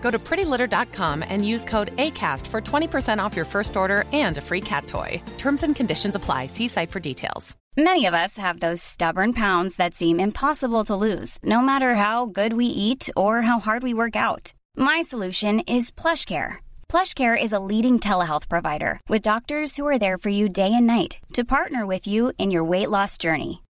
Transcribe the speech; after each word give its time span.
Go 0.00 0.10
to 0.10 0.18
prettylitter.com 0.18 1.22
and 1.28 1.46
use 1.46 1.64
code 1.64 1.96
ACAST 1.96 2.46
for 2.46 2.60
20% 2.60 3.22
off 3.22 3.36
your 3.36 3.44
first 3.44 3.76
order 3.76 4.04
and 4.12 4.36
a 4.38 4.40
free 4.40 4.60
cat 4.60 4.86
toy. 4.86 5.22
Terms 5.38 5.62
and 5.62 5.76
conditions 5.76 6.14
apply. 6.14 6.46
See 6.46 6.68
site 6.68 6.90
for 6.90 7.00
details. 7.00 7.56
Many 7.76 8.06
of 8.06 8.14
us 8.14 8.36
have 8.36 8.58
those 8.58 8.82
stubborn 8.82 9.32
pounds 9.32 9.76
that 9.76 9.94
seem 9.94 10.18
impossible 10.18 10.84
to 10.86 10.96
lose, 10.96 11.38
no 11.44 11.60
matter 11.60 11.94
how 11.94 12.26
good 12.26 12.52
we 12.52 12.66
eat 12.66 13.08
or 13.16 13.42
how 13.42 13.60
hard 13.60 13.84
we 13.84 13.94
work 13.94 14.16
out. 14.16 14.52
My 14.76 15.02
solution 15.02 15.60
is 15.60 15.92
PlushCare. 15.92 16.58
PlushCare 16.88 17.40
is 17.40 17.52
a 17.52 17.60
leading 17.60 18.00
telehealth 18.00 18.48
provider 18.48 18.98
with 19.08 19.22
doctors 19.22 19.76
who 19.76 19.86
are 19.86 20.00
there 20.00 20.18
for 20.18 20.30
you 20.30 20.48
day 20.48 20.72
and 20.74 20.86
night 20.86 21.18
to 21.34 21.44
partner 21.44 21.86
with 21.86 22.08
you 22.08 22.32
in 22.38 22.50
your 22.50 22.64
weight 22.64 22.90
loss 22.90 23.16
journey. 23.16 23.62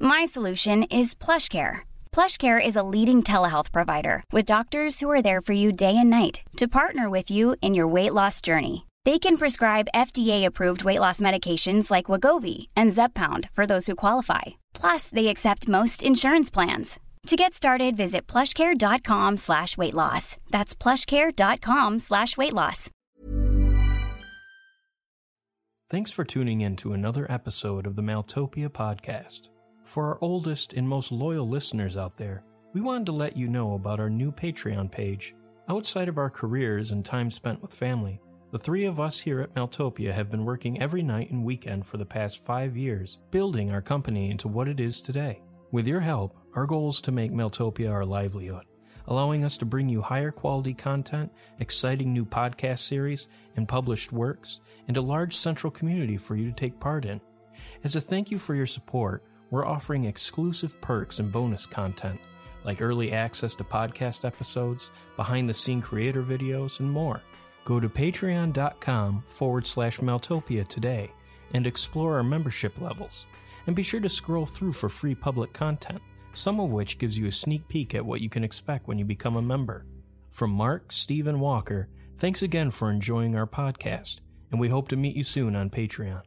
My 0.00 0.24
solution 0.24 0.84
is 0.84 1.14
PlushCare. 1.14 1.80
PlushCare 2.12 2.64
is 2.64 2.74
a 2.76 2.82
leading 2.82 3.22
telehealth 3.22 3.70
provider 3.70 4.24
with 4.32 4.46
doctors 4.46 4.98
who 4.98 5.08
are 5.10 5.22
there 5.22 5.40
for 5.40 5.52
you 5.52 5.70
day 5.70 5.96
and 5.96 6.10
night 6.10 6.42
to 6.56 6.66
partner 6.66 7.08
with 7.08 7.30
you 7.30 7.54
in 7.62 7.74
your 7.74 7.86
weight 7.86 8.12
loss 8.12 8.40
journey. 8.40 8.86
They 9.04 9.18
can 9.20 9.36
prescribe 9.36 9.88
FDA-approved 9.94 10.82
weight 10.82 10.98
loss 10.98 11.20
medications 11.20 11.90
like 11.90 12.06
Wegovy 12.06 12.66
and 12.76 12.90
Zepbound 12.90 13.48
for 13.52 13.64
those 13.64 13.86
who 13.86 13.94
qualify. 13.94 14.42
Plus, 14.74 15.08
they 15.08 15.28
accept 15.28 15.68
most 15.68 16.02
insurance 16.02 16.50
plans. 16.50 16.98
To 17.28 17.36
get 17.36 17.54
started, 17.54 17.96
visit 17.96 18.26
plushcare.com 18.26 19.36
slash 19.36 19.76
weight 19.76 19.94
loss. 19.94 20.36
That's 20.50 20.74
plushcare.com 20.74 21.98
slash 22.00 22.36
weight 22.36 22.52
loss. 22.52 22.90
Thanks 25.90 26.12
for 26.12 26.24
tuning 26.24 26.60
in 26.60 26.76
to 26.76 26.92
another 26.92 27.30
episode 27.30 27.86
of 27.86 27.96
the 27.96 28.02
Maltopia 28.02 28.68
podcast. 28.68 29.48
For 29.88 30.04
our 30.08 30.18
oldest 30.20 30.74
and 30.74 30.86
most 30.86 31.10
loyal 31.10 31.48
listeners 31.48 31.96
out 31.96 32.18
there, 32.18 32.44
we 32.74 32.80
wanted 32.82 33.06
to 33.06 33.12
let 33.12 33.38
you 33.38 33.48
know 33.48 33.72
about 33.72 34.00
our 34.00 34.10
new 34.10 34.30
Patreon 34.30 34.90
page. 34.90 35.34
Outside 35.66 36.10
of 36.10 36.18
our 36.18 36.28
careers 36.28 36.90
and 36.90 37.02
time 37.02 37.30
spent 37.30 37.62
with 37.62 37.72
family, 37.72 38.20
the 38.50 38.58
three 38.58 38.84
of 38.84 39.00
us 39.00 39.18
here 39.18 39.40
at 39.40 39.54
Maltopia 39.54 40.12
have 40.12 40.30
been 40.30 40.44
working 40.44 40.82
every 40.82 41.02
night 41.02 41.30
and 41.30 41.42
weekend 41.42 41.86
for 41.86 41.96
the 41.96 42.04
past 42.04 42.44
five 42.44 42.76
years, 42.76 43.20
building 43.30 43.70
our 43.70 43.80
company 43.80 44.30
into 44.30 44.46
what 44.46 44.68
it 44.68 44.78
is 44.78 45.00
today. 45.00 45.40
With 45.72 45.86
your 45.86 46.00
help, 46.00 46.36
our 46.54 46.66
goal 46.66 46.90
is 46.90 47.00
to 47.00 47.10
make 47.10 47.32
Maltopia 47.32 47.90
our 47.90 48.04
livelihood, 48.04 48.66
allowing 49.06 49.42
us 49.42 49.56
to 49.56 49.64
bring 49.64 49.88
you 49.88 50.02
higher 50.02 50.30
quality 50.30 50.74
content, 50.74 51.32
exciting 51.60 52.12
new 52.12 52.26
podcast 52.26 52.80
series, 52.80 53.26
and 53.56 53.66
published 53.66 54.12
works, 54.12 54.60
and 54.86 54.98
a 54.98 55.02
large 55.02 55.34
central 55.34 55.70
community 55.70 56.18
for 56.18 56.36
you 56.36 56.44
to 56.50 56.54
take 56.54 56.78
part 56.78 57.06
in. 57.06 57.22
As 57.84 57.96
a 57.96 58.02
thank 58.02 58.30
you 58.30 58.38
for 58.38 58.54
your 58.54 58.66
support, 58.66 59.24
we're 59.50 59.66
offering 59.66 60.04
exclusive 60.04 60.80
perks 60.80 61.18
and 61.18 61.32
bonus 61.32 61.66
content, 61.66 62.20
like 62.64 62.82
early 62.82 63.12
access 63.12 63.54
to 63.54 63.64
podcast 63.64 64.24
episodes, 64.24 64.90
behind 65.16 65.48
the 65.48 65.54
scene 65.54 65.80
creator 65.80 66.22
videos, 66.22 66.80
and 66.80 66.90
more. 66.90 67.22
Go 67.64 67.80
to 67.80 67.88
patreon.com 67.88 69.24
forward 69.26 69.66
slash 69.66 69.98
Maltopia 69.98 70.66
today 70.66 71.10
and 71.54 71.66
explore 71.66 72.16
our 72.16 72.22
membership 72.22 72.80
levels. 72.80 73.26
And 73.66 73.76
be 73.76 73.82
sure 73.82 74.00
to 74.00 74.08
scroll 74.08 74.46
through 74.46 74.72
for 74.72 74.88
free 74.88 75.14
public 75.14 75.52
content, 75.52 76.00
some 76.34 76.60
of 76.60 76.72
which 76.72 76.98
gives 76.98 77.18
you 77.18 77.26
a 77.26 77.32
sneak 77.32 77.68
peek 77.68 77.94
at 77.94 78.04
what 78.04 78.20
you 78.20 78.30
can 78.30 78.44
expect 78.44 78.88
when 78.88 78.98
you 78.98 79.04
become 79.04 79.36
a 79.36 79.42
member. 79.42 79.84
From 80.30 80.50
Mark, 80.50 80.92
Steve, 80.92 81.26
and 81.26 81.40
Walker, 81.40 81.88
thanks 82.16 82.42
again 82.42 82.70
for 82.70 82.90
enjoying 82.90 83.36
our 83.36 83.46
podcast, 83.46 84.20
and 84.50 84.60
we 84.60 84.68
hope 84.68 84.88
to 84.88 84.96
meet 84.96 85.16
you 85.16 85.24
soon 85.24 85.54
on 85.56 85.68
Patreon. 85.68 86.22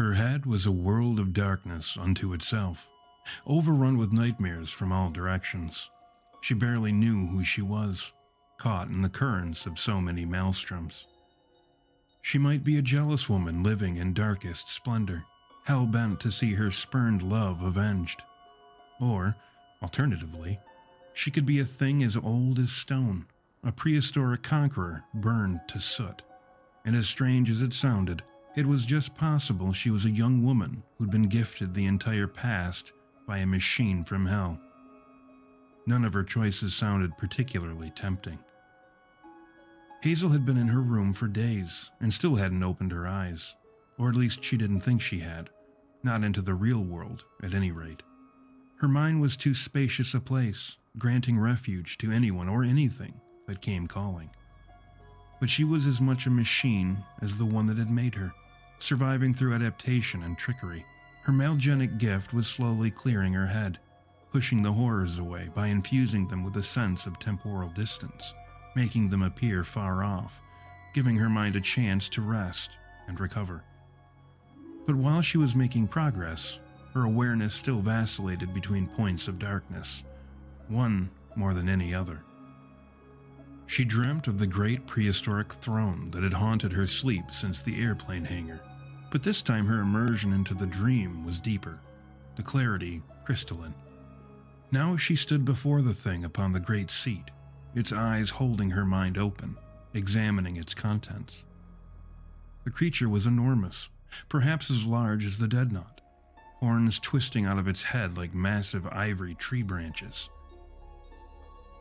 Her 0.00 0.14
head 0.14 0.46
was 0.46 0.64
a 0.64 0.72
world 0.72 1.20
of 1.20 1.34
darkness 1.34 1.94
unto 2.00 2.32
itself, 2.32 2.88
overrun 3.46 3.98
with 3.98 4.14
nightmares 4.14 4.70
from 4.70 4.92
all 4.92 5.10
directions. 5.10 5.90
She 6.40 6.54
barely 6.54 6.90
knew 6.90 7.26
who 7.26 7.44
she 7.44 7.60
was, 7.60 8.10
caught 8.56 8.88
in 8.88 9.02
the 9.02 9.10
currents 9.10 9.66
of 9.66 9.78
so 9.78 10.00
many 10.00 10.24
maelstroms. 10.24 11.04
She 12.22 12.38
might 12.38 12.64
be 12.64 12.78
a 12.78 12.82
jealous 12.82 13.28
woman 13.28 13.62
living 13.62 13.98
in 13.98 14.14
darkest 14.14 14.70
splendor, 14.70 15.26
hell 15.66 15.84
bent 15.84 16.18
to 16.20 16.32
see 16.32 16.54
her 16.54 16.70
spurned 16.70 17.22
love 17.22 17.60
avenged. 17.60 18.22
Or, 19.02 19.36
alternatively, 19.82 20.60
she 21.12 21.30
could 21.30 21.44
be 21.44 21.60
a 21.60 21.64
thing 21.66 22.02
as 22.02 22.16
old 22.16 22.58
as 22.58 22.72
stone, 22.72 23.26
a 23.62 23.70
prehistoric 23.70 24.42
conqueror 24.42 25.04
burned 25.12 25.60
to 25.68 25.78
soot. 25.78 26.22
And 26.86 26.96
as 26.96 27.06
strange 27.06 27.50
as 27.50 27.60
it 27.60 27.74
sounded, 27.74 28.22
it 28.56 28.66
was 28.66 28.84
just 28.84 29.14
possible 29.14 29.72
she 29.72 29.90
was 29.90 30.04
a 30.04 30.10
young 30.10 30.44
woman 30.44 30.82
who'd 30.98 31.10
been 31.10 31.28
gifted 31.28 31.72
the 31.72 31.86
entire 31.86 32.26
past 32.26 32.92
by 33.26 33.38
a 33.38 33.46
machine 33.46 34.02
from 34.02 34.26
hell. 34.26 34.58
None 35.86 36.04
of 36.04 36.12
her 36.12 36.24
choices 36.24 36.74
sounded 36.74 37.16
particularly 37.16 37.90
tempting. 37.90 38.38
Hazel 40.02 40.30
had 40.30 40.44
been 40.44 40.56
in 40.56 40.68
her 40.68 40.80
room 40.80 41.12
for 41.12 41.28
days 41.28 41.90
and 42.00 42.12
still 42.12 42.36
hadn't 42.36 42.62
opened 42.62 42.90
her 42.90 43.06
eyes, 43.06 43.54
or 43.98 44.08
at 44.08 44.16
least 44.16 44.42
she 44.42 44.56
didn't 44.56 44.80
think 44.80 45.00
she 45.00 45.20
had, 45.20 45.50
not 46.02 46.24
into 46.24 46.40
the 46.40 46.54
real 46.54 46.82
world, 46.82 47.24
at 47.42 47.54
any 47.54 47.70
rate. 47.70 48.02
Her 48.76 48.88
mind 48.88 49.20
was 49.20 49.36
too 49.36 49.54
spacious 49.54 50.14
a 50.14 50.20
place, 50.20 50.76
granting 50.96 51.38
refuge 51.38 51.98
to 51.98 52.10
anyone 52.10 52.48
or 52.48 52.64
anything 52.64 53.20
that 53.46 53.60
came 53.60 53.86
calling. 53.86 54.30
But 55.38 55.50
she 55.50 55.64
was 55.64 55.86
as 55.86 56.00
much 56.00 56.26
a 56.26 56.30
machine 56.30 57.04
as 57.20 57.36
the 57.36 57.44
one 57.44 57.66
that 57.66 57.76
had 57.76 57.90
made 57.90 58.14
her, 58.14 58.32
surviving 58.82 59.34
through 59.34 59.54
adaptation 59.54 60.22
and 60.22 60.36
trickery. 60.36 60.84
Her 61.22 61.32
malgenic 61.32 61.98
gift 61.98 62.32
was 62.32 62.46
slowly 62.46 62.90
clearing 62.90 63.32
her 63.34 63.46
head, 63.46 63.78
pushing 64.32 64.62
the 64.62 64.72
horrors 64.72 65.18
away 65.18 65.50
by 65.54 65.66
infusing 65.66 66.28
them 66.28 66.44
with 66.44 66.56
a 66.56 66.62
sense 66.62 67.06
of 67.06 67.18
temporal 67.18 67.68
distance, 67.70 68.34
making 68.74 69.10
them 69.10 69.22
appear 69.22 69.64
far 69.64 70.04
off, 70.04 70.40
giving 70.94 71.16
her 71.16 71.28
mind 71.28 71.56
a 71.56 71.60
chance 71.60 72.08
to 72.08 72.22
rest 72.22 72.70
and 73.06 73.20
recover. 73.20 73.62
But 74.86 74.96
while 74.96 75.22
she 75.22 75.38
was 75.38 75.54
making 75.54 75.88
progress, 75.88 76.58
her 76.94 77.04
awareness 77.04 77.54
still 77.54 77.80
vacillated 77.80 78.52
between 78.54 78.88
points 78.88 79.28
of 79.28 79.38
darkness, 79.38 80.02
one 80.68 81.10
more 81.36 81.54
than 81.54 81.68
any 81.68 81.94
other. 81.94 82.20
She 83.66 83.84
dreamt 83.84 84.26
of 84.26 84.38
the 84.38 84.48
great 84.48 84.86
prehistoric 84.88 85.52
throne 85.52 86.10
that 86.10 86.24
had 86.24 86.32
haunted 86.32 86.72
her 86.72 86.88
sleep 86.88 87.26
since 87.30 87.62
the 87.62 87.80
airplane 87.80 88.24
hangar, 88.24 88.60
but 89.10 89.22
this 89.22 89.42
time 89.42 89.66
her 89.66 89.80
immersion 89.80 90.32
into 90.32 90.54
the 90.54 90.66
dream 90.66 91.24
was 91.24 91.40
deeper, 91.40 91.80
the 92.36 92.42
clarity 92.42 93.02
crystalline. 93.24 93.74
Now 94.70 94.96
she 94.96 95.16
stood 95.16 95.44
before 95.44 95.82
the 95.82 95.94
thing 95.94 96.24
upon 96.24 96.52
the 96.52 96.60
great 96.60 96.90
seat, 96.90 97.30
its 97.74 97.92
eyes 97.92 98.30
holding 98.30 98.70
her 98.70 98.84
mind 98.84 99.18
open, 99.18 99.56
examining 99.94 100.56
its 100.56 100.74
contents. 100.74 101.44
The 102.64 102.70
creature 102.70 103.08
was 103.08 103.26
enormous, 103.26 103.88
perhaps 104.28 104.70
as 104.70 104.84
large 104.84 105.26
as 105.26 105.38
the 105.38 105.48
Deadnought, 105.48 106.00
horns 106.58 107.00
twisting 107.00 107.46
out 107.46 107.58
of 107.58 107.66
its 107.66 107.82
head 107.82 108.16
like 108.16 108.34
massive 108.34 108.86
ivory 108.86 109.34
tree 109.34 109.62
branches. 109.62 110.28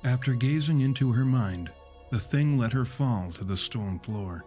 After 0.03 0.33
gazing 0.33 0.79
into 0.79 1.11
her 1.11 1.25
mind, 1.25 1.71
the 2.09 2.19
thing 2.19 2.57
let 2.57 2.73
her 2.73 2.85
fall 2.85 3.31
to 3.33 3.43
the 3.43 3.57
stone 3.57 3.99
floor. 3.99 4.45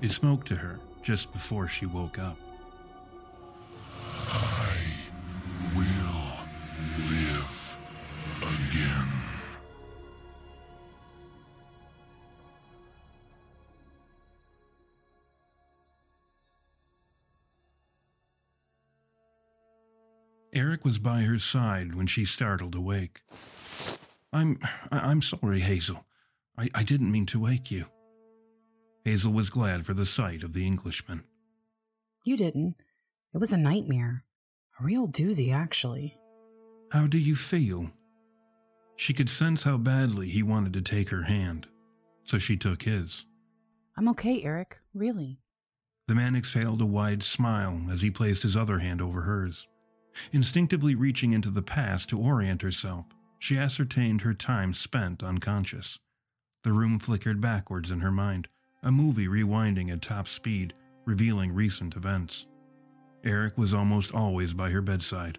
It 0.00 0.12
spoke 0.12 0.44
to 0.44 0.56
her 0.56 0.78
just 1.04 1.30
before 1.34 1.68
she 1.68 1.84
woke 1.84 2.18
up. 2.18 2.38
I 4.26 4.76
will 5.76 5.84
live 7.10 7.76
again. 8.40 9.08
Eric 20.54 20.86
was 20.86 20.98
by 20.98 21.20
her 21.22 21.38
side 21.38 21.94
when 21.94 22.06
she 22.06 22.24
startled 22.24 22.74
awake. 22.74 23.20
I'm 24.32 24.58
I'm 24.90 25.20
sorry, 25.20 25.60
Hazel. 25.60 26.06
I, 26.56 26.70
I 26.74 26.82
didn't 26.82 27.12
mean 27.12 27.26
to 27.26 27.40
wake 27.40 27.70
you. 27.70 27.86
Hazel 29.04 29.32
was 29.32 29.50
glad 29.50 29.84
for 29.84 29.92
the 29.92 30.06
sight 30.06 30.42
of 30.42 30.54
the 30.54 30.66
Englishman. 30.66 31.24
You 32.24 32.36
didn't. 32.36 32.76
It 33.34 33.38
was 33.38 33.52
a 33.52 33.58
nightmare. 33.58 34.24
A 34.80 34.84
real 34.84 35.06
doozy, 35.06 35.52
actually. 35.52 36.18
How 36.90 37.06
do 37.06 37.18
you 37.18 37.36
feel? 37.36 37.90
She 38.96 39.12
could 39.12 39.28
sense 39.28 39.64
how 39.64 39.76
badly 39.76 40.30
he 40.30 40.42
wanted 40.42 40.72
to 40.72 40.80
take 40.80 41.10
her 41.10 41.24
hand, 41.24 41.66
so 42.24 42.38
she 42.38 42.56
took 42.56 42.84
his. 42.84 43.24
I'm 43.96 44.08
okay, 44.08 44.42
Eric. 44.42 44.78
Really. 44.94 45.40
The 46.06 46.14
man 46.14 46.34
exhaled 46.36 46.80
a 46.80 46.86
wide 46.86 47.22
smile 47.22 47.86
as 47.90 48.02
he 48.02 48.10
placed 48.10 48.42
his 48.42 48.56
other 48.56 48.78
hand 48.78 49.02
over 49.02 49.22
hers. 49.22 49.66
Instinctively 50.32 50.94
reaching 50.94 51.32
into 51.32 51.50
the 51.50 51.62
past 51.62 52.08
to 52.10 52.18
orient 52.18 52.62
herself, 52.62 53.06
she 53.38 53.58
ascertained 53.58 54.22
her 54.22 54.34
time 54.34 54.72
spent 54.72 55.22
unconscious. 55.22 55.98
The 56.62 56.72
room 56.72 56.98
flickered 56.98 57.40
backwards 57.40 57.90
in 57.90 58.00
her 58.00 58.12
mind, 58.12 58.48
a 58.84 58.92
movie 58.92 59.26
rewinding 59.26 59.90
at 59.90 60.02
top 60.02 60.28
speed, 60.28 60.74
revealing 61.06 61.52
recent 61.52 61.96
events. 61.96 62.46
Eric 63.24 63.56
was 63.56 63.72
almost 63.72 64.12
always 64.12 64.52
by 64.52 64.70
her 64.70 64.82
bedside, 64.82 65.38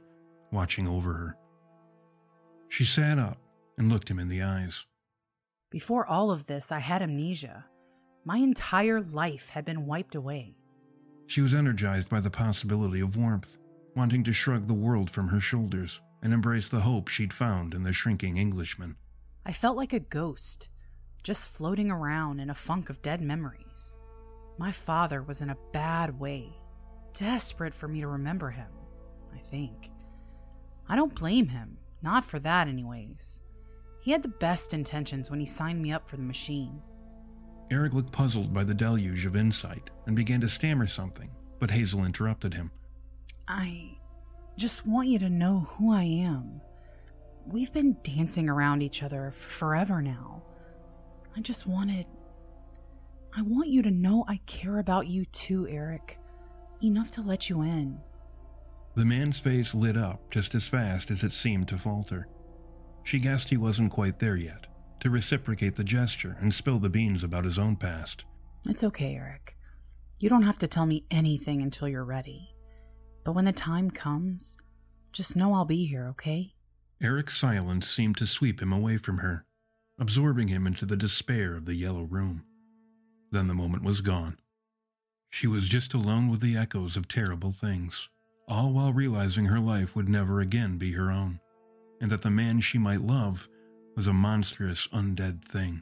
watching 0.52 0.88
over 0.88 1.14
her. 1.14 1.38
She 2.68 2.84
sat 2.84 3.20
up 3.20 3.38
and 3.78 3.90
looked 3.90 4.10
him 4.10 4.20
in 4.20 4.28
the 4.28 4.42
eyes. 4.42 4.86
Before 5.70 6.06
all 6.06 6.32
of 6.32 6.48
this, 6.48 6.72
I 6.72 6.80
had 6.80 7.04
amnesia. 7.04 7.66
My 8.24 8.38
entire 8.38 9.00
life 9.02 9.50
had 9.50 9.64
been 9.66 9.86
wiped 9.86 10.16
away. 10.16 10.56
She 11.28 11.42
was 11.42 11.54
energized 11.54 12.10
by 12.10 12.22
the 12.22 12.32
possibility 12.32 13.00
of 13.00 13.16
warmth, 13.16 13.58
wanting 13.96 14.24
to 14.24 14.34
shrug 14.34 14.68
the 14.68 14.74
world 14.74 15.10
from 15.10 15.28
her 15.28 15.40
shoulders 15.40 16.02
and 16.24 16.34
embrace 16.34 16.68
the 16.68 16.82
hope 16.82 17.08
she'd 17.08 17.34
found 17.34 17.76
in 17.76 17.84
the 17.84 17.94
shrinking 17.94 18.38
Englishman. 18.38 18.96
I 19.46 19.54
felt 19.54 19.78
like 19.78 19.94
a 19.94 20.00
ghost, 20.00 20.70
just 21.26 21.50
floating 21.50 21.90
around 21.90 22.40
in 22.40 22.52
a 22.52 22.54
funk 22.54 22.92
of 22.92 23.02
dead 23.02 23.20
memories. 23.20 23.98
My 24.60 24.72
father 24.72 25.24
was 25.24 25.42
in 25.42 25.50
a 25.50 25.58
bad 25.74 26.20
way, 26.20 26.54
desperate 27.14 27.74
for 27.74 27.88
me 27.88 28.00
to 28.02 28.08
remember 28.08 28.52
him, 28.52 28.70
I 29.34 29.40
think. 29.40 29.90
I 30.88 30.96
don't 30.96 31.16
blame 31.16 31.48
him, 31.48 31.80
not 32.04 32.26
for 32.26 32.38
that, 32.40 32.68
anyways. 32.68 33.42
He 34.02 34.12
had 34.12 34.22
the 34.22 34.28
best 34.28 34.72
intentions 34.72 35.32
when 35.32 35.40
he 35.40 35.48
signed 35.48 35.82
me 35.82 35.92
up 35.92 36.08
for 36.08 36.16
the 36.16 36.22
machine. 36.22 36.80
Eric 37.72 37.94
looked 37.96 38.12
puzzled 38.12 38.54
by 38.54 38.64
the 38.64 38.76
deluge 38.76 39.26
of 39.26 39.36
insight 39.36 39.90
and 40.06 40.16
began 40.16 40.42
to 40.42 40.48
stammer 40.48 40.86
something, 40.86 41.32
but 41.58 41.72
Hazel 41.72 42.06
interrupted 42.06 42.54
him. 42.54 42.70
I 43.48 43.98
just 44.58 44.86
want 44.86 45.08
you 45.08 45.18
to 45.18 45.30
know 45.30 45.68
who 45.72 45.92
I 45.92 46.04
am. 46.04 46.62
We've 47.48 47.74
been 47.74 47.98
dancing 48.04 48.48
around 48.48 48.84
each 48.84 49.02
other 49.02 49.32
for 49.36 49.50
forever 49.50 50.04
now. 50.04 50.44
I 51.36 51.42
just 51.42 51.68
wanted. 51.68 52.06
I 53.36 53.42
want 53.42 53.68
you 53.68 53.82
to 53.82 53.92
know 53.92 54.24
I 54.28 54.40
care 54.46 54.80
about 54.80 55.08
you 55.08 55.26
too, 55.26 55.68
Eric. 55.70 56.18
Enough 56.82 57.12
to 57.12 57.22
let 57.22 57.50
you 57.50 57.62
in. 57.62 58.00
The 58.96 59.06
man's 59.06 59.40
face 59.40 59.74
lit 59.74 59.98
up 59.98 60.32
just 60.32 60.56
as 60.56 60.68
fast 60.68 61.12
as 61.12 61.24
it 61.24 61.34
seemed 61.34 61.68
to 61.68 61.78
falter. 61.78 62.28
She 63.04 63.20
guessed 63.20 63.50
he 63.50 63.58
wasn't 63.58 63.92
quite 63.92 64.20
there 64.20 64.38
yet, 64.38 64.68
to 65.02 65.10
reciprocate 65.10 65.76
the 65.76 65.84
gesture 65.84 66.38
and 66.40 66.54
spill 66.54 66.80
the 66.80 66.90
beans 66.90 67.24
about 67.24 67.44
his 67.44 67.60
own 67.60 67.76
past. 67.76 68.24
It's 68.70 68.84
okay, 68.84 69.16
Eric. 69.16 69.58
You 70.20 70.30
don't 70.30 70.44
have 70.44 70.58
to 70.60 70.68
tell 70.68 70.86
me 70.86 71.04
anything 71.12 71.62
until 71.62 71.90
you're 71.90 72.06
ready. 72.06 72.56
But 73.26 73.34
when 73.34 73.46
the 73.46 73.52
time 73.52 73.92
comes, 73.92 74.58
just 75.12 75.36
know 75.36 75.54
I'll 75.54 75.66
be 75.66 75.86
here, 75.86 76.08
okay? 76.12 76.54
Eric's 77.02 77.38
silence 77.38 77.90
seemed 77.90 78.16
to 78.18 78.26
sweep 78.26 78.62
him 78.62 78.72
away 78.72 78.98
from 78.98 79.18
her, 79.18 79.46
absorbing 80.00 80.50
him 80.50 80.68
into 80.68 80.86
the 80.86 80.98
despair 80.98 81.56
of 81.56 81.66
the 81.66 81.76
yellow 81.76 82.04
room. 82.04 82.44
Then 83.32 83.48
the 83.48 83.54
moment 83.54 83.84
was 83.84 84.02
gone. 84.02 84.38
She 85.30 85.48
was 85.48 85.68
just 85.68 85.94
alone 85.94 86.30
with 86.30 86.42
the 86.42 86.58
echoes 86.58 86.96
of 86.96 87.08
terrible 87.08 87.52
things, 87.52 88.10
all 88.48 88.72
while 88.72 88.94
realizing 88.94 89.46
her 89.46 89.60
life 89.60 89.96
would 89.96 90.08
never 90.08 90.40
again 90.40 90.78
be 90.78 90.94
her 90.94 91.12
own, 91.12 91.40
and 92.00 92.12
that 92.12 92.22
the 92.22 92.30
man 92.30 92.60
she 92.60 92.78
might 92.78 93.02
love 93.02 93.48
was 93.96 94.08
a 94.08 94.14
monstrous 94.14 94.88
undead 94.88 95.44
thing. 95.44 95.82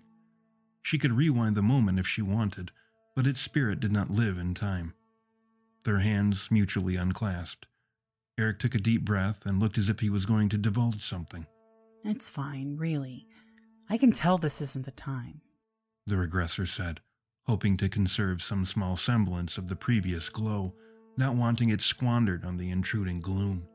She 0.82 0.98
could 0.98 1.14
rewind 1.14 1.56
the 1.56 1.62
moment 1.62 2.00
if 2.00 2.08
she 2.08 2.22
wanted, 2.22 2.72
but 3.16 3.28
its 3.28 3.42
spirit 3.42 3.80
did 3.80 3.92
not 3.92 4.10
live 4.10 4.38
in 4.38 4.54
time. 4.54 4.94
Their 5.84 6.00
hands 6.00 6.48
mutually 6.50 6.96
unclasped. 6.96 7.66
Eric 8.38 8.60
took 8.60 8.74
a 8.74 8.80
deep 8.80 9.06
breath 9.06 9.46
and 9.46 9.60
looked 9.60 9.78
as 9.78 9.90
if 9.90 10.00
he 10.00 10.10
was 10.10 10.26
going 10.26 10.50
to 10.50 10.58
divulge 10.58 11.08
something. 11.08 11.46
It's 12.04 12.30
fine, 12.30 12.76
really. 12.78 13.28
I 13.90 13.98
can 13.98 14.12
tell 14.12 14.38
this 14.38 14.62
isn't 14.62 14.86
the 14.86 14.92
time. 14.92 15.42
The 16.06 16.16
regressor 16.16 16.68
said, 16.68 17.00
hoping 17.46 17.78
to 17.78 17.90
conserve 17.90 18.42
some 18.42 18.66
small 18.66 18.96
semblance 18.96 19.58
of 19.58 19.68
the 19.70 19.76
previous 19.76 20.30
glow, 20.30 20.74
not 21.18 21.36
wanting 21.36 21.70
it 21.70 21.82
squandered 21.82 22.46
on 22.46 22.58
the 22.58 22.72
intruding 22.72 23.20
gloom. 23.20 23.68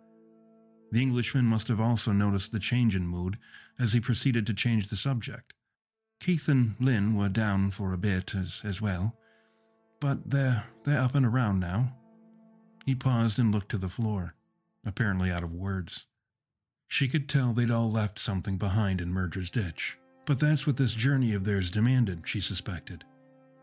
The 0.90 1.02
Englishman 1.02 1.44
must 1.44 1.68
have 1.68 1.80
also 1.80 2.12
noticed 2.12 2.52
the 2.52 2.58
change 2.58 2.96
in 2.96 3.06
mood 3.06 3.38
as 3.78 3.92
he 3.92 4.00
proceeded 4.00 4.46
to 4.46 4.54
change 4.54 4.88
the 4.88 4.96
subject. 4.96 5.52
Keith 6.20 6.48
and 6.48 6.74
Lynn 6.80 7.14
were 7.14 7.28
down 7.28 7.70
for 7.70 7.92
a 7.92 7.98
bit 7.98 8.34
as, 8.34 8.60
as 8.64 8.80
well, 8.80 9.16
but 10.00 10.30
they're, 10.30 10.64
they're 10.84 11.00
up 11.00 11.14
and 11.14 11.26
around 11.26 11.60
now. 11.60 11.94
He 12.86 12.94
paused 12.94 13.38
and 13.38 13.52
looked 13.52 13.70
to 13.70 13.78
the 13.78 13.88
floor, 13.88 14.34
apparently 14.84 15.30
out 15.30 15.44
of 15.44 15.52
words. 15.52 16.06
She 16.88 17.06
could 17.06 17.28
tell 17.28 17.52
they'd 17.52 17.70
all 17.70 17.90
left 17.90 18.18
something 18.18 18.56
behind 18.56 19.00
in 19.00 19.12
Murder's 19.12 19.50
Ditch, 19.50 19.98
but 20.24 20.40
that's 20.40 20.66
what 20.66 20.78
this 20.78 20.94
journey 20.94 21.34
of 21.34 21.44
theirs 21.44 21.70
demanded, 21.70 22.22
she 22.24 22.40
suspected. 22.40 23.04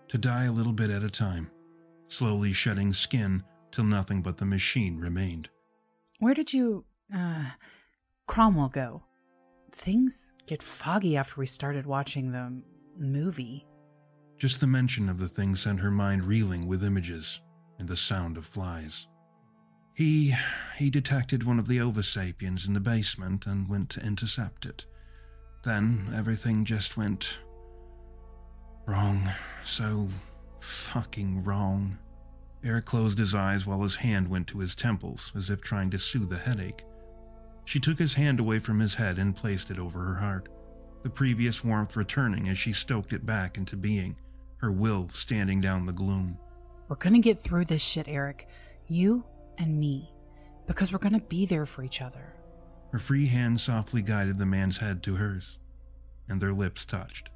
To 0.10 0.20
die 0.20 0.46
a 0.46 0.52
little 0.52 0.72
bit 0.72 0.92
at 0.92 1.04
a 1.04 1.10
time, 1.10 1.50
slowly 2.08 2.54
shedding 2.54 2.94
skin 2.94 3.44
till 3.72 3.84
nothing 3.84 4.22
but 4.22 4.38
the 4.38 4.46
machine 4.46 5.00
remained. 5.00 5.50
Where 6.20 6.36
did 6.36 6.54
you, 6.54 6.86
uh, 7.14 7.46
Cromwell 8.28 8.70
go? 8.70 9.04
Things 9.72 10.36
get 10.46 10.64
foggy 10.64 11.18
after 11.18 11.40
we 11.40 11.48
started 11.48 11.86
watching 11.86 12.32
the 12.32 12.62
movie. 12.98 13.66
Just 14.38 14.60
the 14.60 14.68
mention 14.68 15.10
of 15.10 15.18
the 15.18 15.28
thing 15.28 15.56
sent 15.56 15.80
her 15.80 15.92
mind 15.92 16.26
reeling 16.26 16.68
with 16.68 16.84
images 16.84 17.42
and 17.80 17.88
the 17.88 17.98
sound 17.98 18.38
of 18.38 18.46
flies. 18.46 19.08
He 19.96 20.36
he 20.78 20.90
detected 20.90 21.46
one 21.46 21.58
of 21.58 21.68
the 21.68 21.78
oversapiens 21.78 22.68
in 22.68 22.74
the 22.74 22.82
basement 22.82 23.48
and 23.48 23.70
went 23.70 23.90
to 23.92 24.06
intercept 24.06 24.66
it. 24.66 24.86
Then 25.64 26.14
everything 26.14 26.66
just 26.66 26.98
went 26.98 27.40
wrong. 28.86 29.32
So 29.64 30.10
fucking 30.60 31.46
wrong. 31.46 31.98
Eric 32.62 32.86
closed 32.86 33.18
his 33.18 33.34
eyes 33.34 33.66
while 33.66 33.82
his 33.84 33.96
hand 33.96 34.28
went 34.28 34.48
to 34.48 34.60
his 34.60 34.76
temples, 34.76 35.32
as 35.34 35.50
if 35.50 35.62
trying 35.62 35.92
to 35.92 36.00
soothe 36.00 36.30
the 36.30 36.40
headache. 36.40 36.84
She 37.64 37.80
took 37.80 37.98
his 37.98 38.16
hand 38.16 38.40
away 38.40 38.60
from 38.60 38.80
his 38.80 38.96
head 38.96 39.18
and 39.18 39.36
placed 39.36 39.72
it 39.72 39.80
over 39.80 40.04
her 40.04 40.16
heart, 40.16 40.50
the 41.04 41.10
previous 41.10 41.64
warmth 41.64 41.96
returning 41.96 42.50
as 42.50 42.58
she 42.58 42.74
stoked 42.74 43.14
it 43.14 43.26
back 43.26 43.58
into 43.58 43.78
being, 43.78 44.18
her 44.58 44.72
will 44.72 45.10
standing 45.14 45.62
down 45.62 45.86
the 45.86 45.94
gloom. 45.94 46.38
We're 46.90 46.98
gonna 46.98 47.20
get 47.20 47.40
through 47.40 47.66
this 47.66 47.82
shit, 47.82 48.08
Eric. 48.08 48.48
You 48.88 49.24
and 49.58 49.80
me, 49.80 50.14
because 50.68 50.92
we're 50.92 51.00
going 51.00 51.14
to 51.14 51.28
be 51.28 51.46
there 51.46 51.66
for 51.66 51.84
each 51.84 52.02
other. 52.02 52.34
Her 52.92 53.00
free 53.00 53.28
hand 53.28 53.60
softly 53.60 54.02
guided 54.02 54.38
the 54.38 54.46
man's 54.46 54.78
head 54.78 55.04
to 55.04 55.16
hers, 55.16 55.58
and 56.30 56.42
their 56.42 56.54
lips 56.54 56.86
touched. 56.86 57.30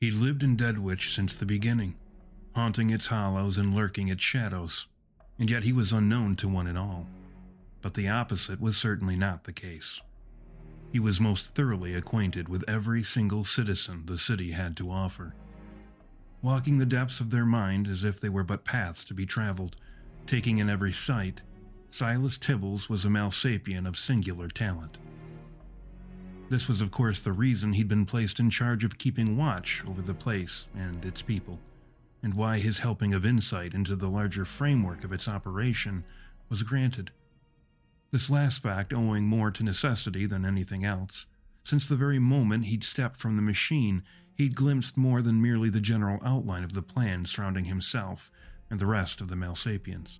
He'd 0.00 0.14
lived 0.14 0.42
in 0.42 0.56
Deadwich 0.56 1.14
since 1.14 1.34
the 1.34 1.44
beginning, 1.44 1.96
haunting 2.54 2.88
its 2.88 3.06
hollows 3.06 3.58
and 3.58 3.74
lurking 3.74 4.08
its 4.08 4.22
shadows, 4.22 4.86
and 5.38 5.50
yet 5.50 5.62
he 5.62 5.74
was 5.74 5.92
unknown 5.92 6.36
to 6.36 6.48
one 6.48 6.66
and 6.66 6.78
all. 6.78 7.06
But 7.82 7.94
the 7.94 8.08
opposite 8.08 8.60
was 8.60 8.76
certainly 8.76 9.16
not 9.16 9.44
the 9.44 9.52
case. 9.52 10.00
He 10.92 10.98
was 10.98 11.20
most 11.20 11.54
thoroughly 11.54 11.94
acquainted 11.94 12.48
with 12.48 12.68
every 12.68 13.04
single 13.04 13.44
citizen 13.44 14.04
the 14.06 14.18
city 14.18 14.52
had 14.52 14.76
to 14.78 14.90
offer. 14.90 15.34
Walking 16.42 16.78
the 16.78 16.86
depths 16.86 17.20
of 17.20 17.30
their 17.30 17.46
mind 17.46 17.86
as 17.86 18.02
if 18.02 18.18
they 18.18 18.28
were 18.28 18.44
but 18.44 18.64
paths 18.64 19.04
to 19.04 19.14
be 19.14 19.26
traveled, 19.26 19.76
taking 20.26 20.58
in 20.58 20.70
every 20.70 20.92
sight, 20.92 21.42
Silas 21.90 22.38
Tibbles 22.38 22.88
was 22.88 23.04
a 23.04 23.08
Malsapien 23.08 23.86
of 23.86 23.98
singular 23.98 24.48
talent. 24.48 24.98
This 26.48 26.66
was, 26.66 26.80
of 26.80 26.90
course, 26.90 27.20
the 27.20 27.32
reason 27.32 27.74
he'd 27.74 27.88
been 27.88 28.06
placed 28.06 28.40
in 28.40 28.50
charge 28.50 28.82
of 28.82 28.98
keeping 28.98 29.36
watch 29.36 29.84
over 29.86 30.02
the 30.02 30.14
place 30.14 30.66
and 30.74 31.04
its 31.04 31.22
people, 31.22 31.60
and 32.22 32.34
why 32.34 32.58
his 32.58 32.78
helping 32.78 33.14
of 33.14 33.24
insight 33.24 33.74
into 33.74 33.94
the 33.94 34.08
larger 34.08 34.44
framework 34.44 35.04
of 35.04 35.12
its 35.12 35.28
operation 35.28 36.04
was 36.48 36.64
granted. 36.64 37.12
This 38.10 38.28
last 38.28 38.60
fact 38.60 38.92
owing 38.92 39.26
more 39.26 39.50
to 39.52 39.62
necessity 39.62 40.26
than 40.26 40.44
anything 40.44 40.84
else. 40.84 41.26
Since 41.62 41.86
the 41.86 41.96
very 41.96 42.18
moment 42.18 42.64
he'd 42.64 42.82
stepped 42.82 43.16
from 43.16 43.36
the 43.36 43.42
machine, 43.42 44.02
he'd 44.34 44.56
glimpsed 44.56 44.96
more 44.96 45.22
than 45.22 45.40
merely 45.40 45.70
the 45.70 45.80
general 45.80 46.20
outline 46.24 46.64
of 46.64 46.72
the 46.72 46.82
plan 46.82 47.24
surrounding 47.24 47.66
himself 47.66 48.30
and 48.68 48.80
the 48.80 48.86
rest 48.86 49.20
of 49.20 49.28
the 49.28 49.36
male 49.36 49.50
Malsapians. 49.50 50.18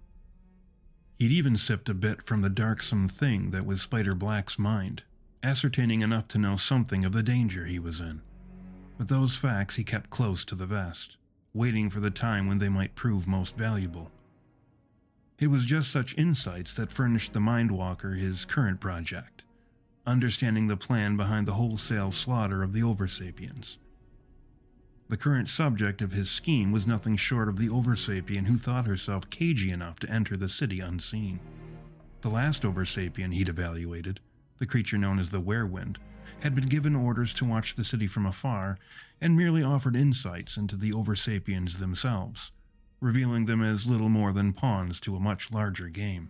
He'd 1.19 1.33
even 1.33 1.57
sipped 1.57 1.89
a 1.89 1.95
bit 1.95 2.23
from 2.23 2.43
the 2.43 2.49
darksome 2.49 3.09
thing 3.09 3.51
that 3.51 3.67
was 3.67 3.83
Spider 3.83 4.15
Black's 4.15 4.59
mind, 4.59 5.03
ascertaining 5.43 6.01
enough 6.01 6.29
to 6.29 6.39
know 6.39 6.57
something 6.57 7.05
of 7.05 7.13
the 7.13 7.23
danger 7.23 7.67
he 7.67 7.79
was 7.79 8.01
in. 8.01 8.23
But 8.99 9.09
those 9.09 9.37
facts 9.37 9.77
he 9.77 9.85
kept 9.85 10.11
close 10.11 10.45
to 10.45 10.55
the 10.55 10.67
vest, 10.67 11.17
waiting 11.53 11.91
for 11.91 12.01
the 12.01 12.11
time 12.11 12.47
when 12.47 12.59
they 12.59 12.69
might 12.69 12.95
prove 12.95 13.27
most 13.27 13.57
valuable. 13.57 14.11
It 15.41 15.47
was 15.47 15.65
just 15.65 15.91
such 15.91 16.19
insights 16.19 16.75
that 16.75 16.93
furnished 16.93 17.33
the 17.33 17.41
Mindwalker 17.41 18.19
his 18.19 18.45
current 18.45 18.79
project, 18.79 19.43
understanding 20.07 20.67
the 20.67 20.77
plan 20.77 21.17
behind 21.17 21.49
the 21.49 21.55
wholesale 21.55 22.13
slaughter 22.13 22.63
of 22.63 22.75
the 22.75 22.83
Oversapiens. 22.83 23.79
The 25.09 25.17
current 25.17 25.49
subject 25.49 26.03
of 26.03 26.13
his 26.13 26.31
scheme 26.31 26.73
was 26.73 26.87
nothing 26.87 27.17
short 27.17 27.49
of 27.49 27.57
the 27.57 27.71
Oversapien 27.71 28.49
who 28.49 28.59
thought 28.59 28.87
herself 28.87 29.31
cagey 29.31 29.71
enough 29.71 29.99
to 30.01 30.11
enter 30.11 30.37
the 30.37 30.51
city 30.51 30.81
unseen. 30.81 31.41
The 32.21 32.29
last 32.29 32.63
Oversapien 32.63 33.33
he'd 33.33 33.49
evaluated, 33.49 34.21
the 34.59 34.67
creature 34.67 34.99
known 34.99 35.19
as 35.19 35.31
the 35.31 35.41
Werewind, 35.41 35.97
had 36.41 36.55
been 36.55 36.69
given 36.69 36.95
orders 36.95 37.33
to 37.35 37.47
watch 37.47 37.77
the 37.77 37.85
city 37.85 38.07
from 38.07 38.27
afar 38.27 38.79
and 39.23 39.39
merely 39.39 39.63
offered 39.63 39.97
insights 39.97 40.59
into 40.59 40.77
the 40.77 40.93
Oversapiens 40.93 41.79
themselves 41.79 42.53
revealing 43.01 43.47
them 43.47 43.63
as 43.63 43.87
little 43.87 44.09
more 44.09 44.33
than 44.33 44.53
pawns 44.53 45.01
to 45.01 45.17
a 45.17 45.21
much 45.21 45.51
larger 45.51 45.89
game. 45.89 46.29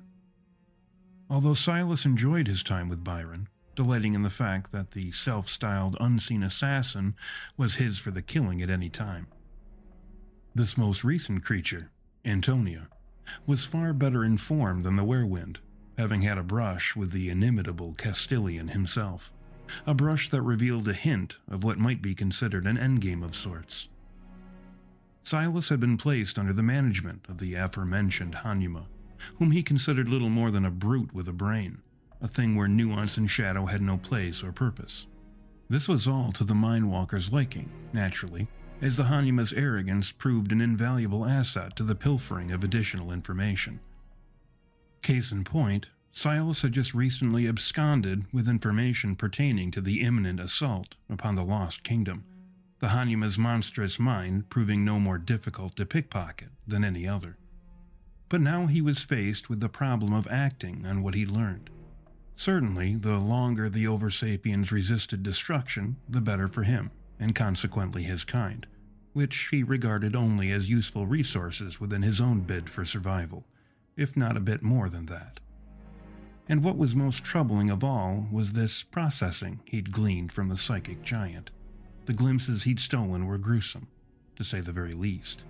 Although 1.29 1.55
Silas 1.55 2.05
enjoyed 2.05 2.49
his 2.49 2.63
time 2.63 2.89
with 2.89 3.05
Byron, 3.05 3.49
delighting 3.77 4.15
in 4.15 4.23
the 4.23 4.31
fact 4.31 4.73
that 4.73 4.93
the 4.93 5.13
self 5.13 5.49
styled 5.49 5.97
unseen 6.01 6.43
assassin 6.43 7.15
was 7.57 7.77
his 7.77 7.99
for 7.99 8.11
the 8.11 8.23
killing 8.23 8.61
at 8.63 8.71
any 8.71 8.89
time. 8.89 9.27
This 10.55 10.77
most 10.77 11.05
recent 11.05 11.45
creature, 11.45 11.91
Antonia, 12.25 12.89
was 13.47 13.65
far 13.65 13.93
better 13.93 14.25
informed 14.25 14.83
than 14.83 14.97
the 14.97 15.05
Werewind, 15.05 15.59
having 15.97 16.23
had 16.23 16.39
a 16.39 16.43
brush 16.43 16.97
with 16.97 17.13
the 17.13 17.29
inimitable 17.31 17.95
Castilian 17.97 18.69
himself, 18.69 19.33
a 19.87 19.95
brush 19.95 20.29
that 20.31 20.43
revealed 20.43 20.89
a 20.89 20.93
hint 20.93 21.37
of 21.49 21.63
what 21.63 21.79
might 21.79 22.03
be 22.03 22.15
considered 22.15 22.67
an 22.67 22.77
endgame 22.77 23.25
of 23.25 23.37
sorts. 23.37 23.89
Silas 25.23 25.69
had 25.69 25.81
been 25.81 25.97
placed 25.97 26.39
under 26.39 26.53
the 26.53 26.63
management 26.63 27.27
of 27.29 27.39
the 27.39 27.55
aforementioned 27.55 28.37
Hanuma, 28.37 28.87
whom 29.39 29.51
he 29.51 29.63
considered 29.63 30.09
little 30.09 30.31
more 30.31 30.51
than 30.51 30.65
a 30.65 30.71
brute 30.71 31.13
with 31.13 31.29
a 31.29 31.33
brain, 31.33 31.83
a 32.21 32.29
thing 32.29 32.57
where 32.57 32.69
nuance 32.69 33.17
and 33.17 33.31
shadow 33.31 33.67
had 33.67 33.83
no 33.83 33.97
place 33.97 34.43
or 34.43 34.53
purpose. 34.53 35.07
This 35.69 35.87
was 35.87 36.09
all 36.09 36.33
to 36.33 36.45
the 36.45 36.55
Mindwalker's 36.55 37.33
liking, 37.33 37.71
naturally, 37.93 38.49
as 38.83 38.97
the 38.97 39.05
Hanuma's 39.05 39.53
arrogance 39.53 40.11
proved 40.11 40.53
an 40.53 40.61
invaluable 40.61 41.27
asset 41.27 41.77
to 41.77 41.83
the 41.83 41.95
pilfering 41.95 42.51
of 42.51 42.65
additional 42.65 43.13
information. 43.13 43.81
Case 45.03 45.31
in 45.31 45.45
point, 45.45 45.87
Silas 46.13 46.63
had 46.63 46.73
just 46.73 46.93
recently 46.93 47.47
absconded 47.47 48.25
with 48.33 48.49
information 48.49 49.15
pertaining 49.15 49.71
to 49.71 49.81
the 49.81 50.01
imminent 50.01 50.41
assault 50.41 50.97
upon 51.09 51.37
the 51.37 51.45
Lost 51.45 51.85
Kingdom, 51.85 52.25
the 52.81 52.89
Hanuma's 52.89 53.39
monstrous 53.39 53.99
mind 53.99 54.49
proving 54.49 54.85
no 54.85 54.99
more 54.99 55.19
difficult 55.19 55.77
to 55.77 55.85
pickpocket 55.85 56.49
than 56.67 56.83
any 56.83 57.07
other. 57.07 57.37
But 58.31 58.41
now 58.41 58.67
he 58.67 58.81
was 58.81 59.01
faced 59.01 59.51
with 59.51 59.61
the 59.61 59.69
problem 59.69 60.15
of 60.15 60.27
acting 60.29 60.87
on 60.87 61.03
what 61.03 61.15
he 61.15 61.27
learned. 61.27 61.69
Certainly, 62.37 62.95
the 62.97 63.19
longer 63.19 63.69
the 63.69 63.85
Oversapiens 63.85 64.71
resisted 64.71 65.23
destruction, 65.23 65.97
the 66.09 66.23
better 66.23 66.49
for 66.49 66.63
him, 66.63 66.91
and 67.19 67.35
consequently 67.35 68.05
his 68.05 68.25
kind, 68.25 68.67
which 69.13 69.49
he 69.51 69.63
regarded 69.63 70.17
only 70.17 70.51
as 70.51 70.71
useful 70.71 71.07
resources 71.07 71.79
within 71.79 72.01
his 72.01 72.19
own 72.19 72.41
bid 72.41 72.71
for 72.71 72.87
survival, 72.87 73.45
if 73.95 74.17
not 74.17 74.39
a 74.39 74.41
bit 74.41 74.63
more 74.63 74.89
than 74.89 75.05
that. 75.07 75.39
And 76.49 76.65
what 76.65 76.79
was 76.79 76.95
most 76.95 77.25
troubling 77.25 77.69
of 77.69 77.85
all 77.85 78.27
was 78.33 78.53
this 78.53 78.83
processing 78.83 79.61
he'd 79.67 79.93
gleaned 79.93 80.33
from 80.33 80.49
the 80.49 80.57
psychic 80.57 81.03
giant. 81.03 81.51
The 82.07 82.13
glimpses 82.13 82.65
he'd 82.65 82.81
stolen 82.81 83.27
were 83.27 83.39
gruesome, 83.39 83.89
to 84.37 84.45
say 84.45 84.61
the 84.61 84.73
very 84.73 84.93
least. 84.93 85.45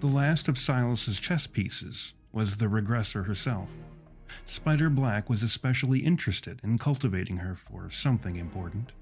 The 0.00 0.06
last 0.06 0.48
of 0.48 0.58
Silas's 0.58 1.20
chess 1.20 1.46
pieces 1.46 2.14
was 2.32 2.56
the 2.56 2.66
regressor 2.66 3.26
herself. 3.26 3.68
Spider 4.46 4.88
Black 4.88 5.28
was 5.28 5.42
especially 5.42 6.00
interested 6.00 6.60
in 6.62 6.78
cultivating 6.78 7.38
her 7.38 7.54
for 7.54 7.90
something 7.90 8.36
important. 8.36 8.92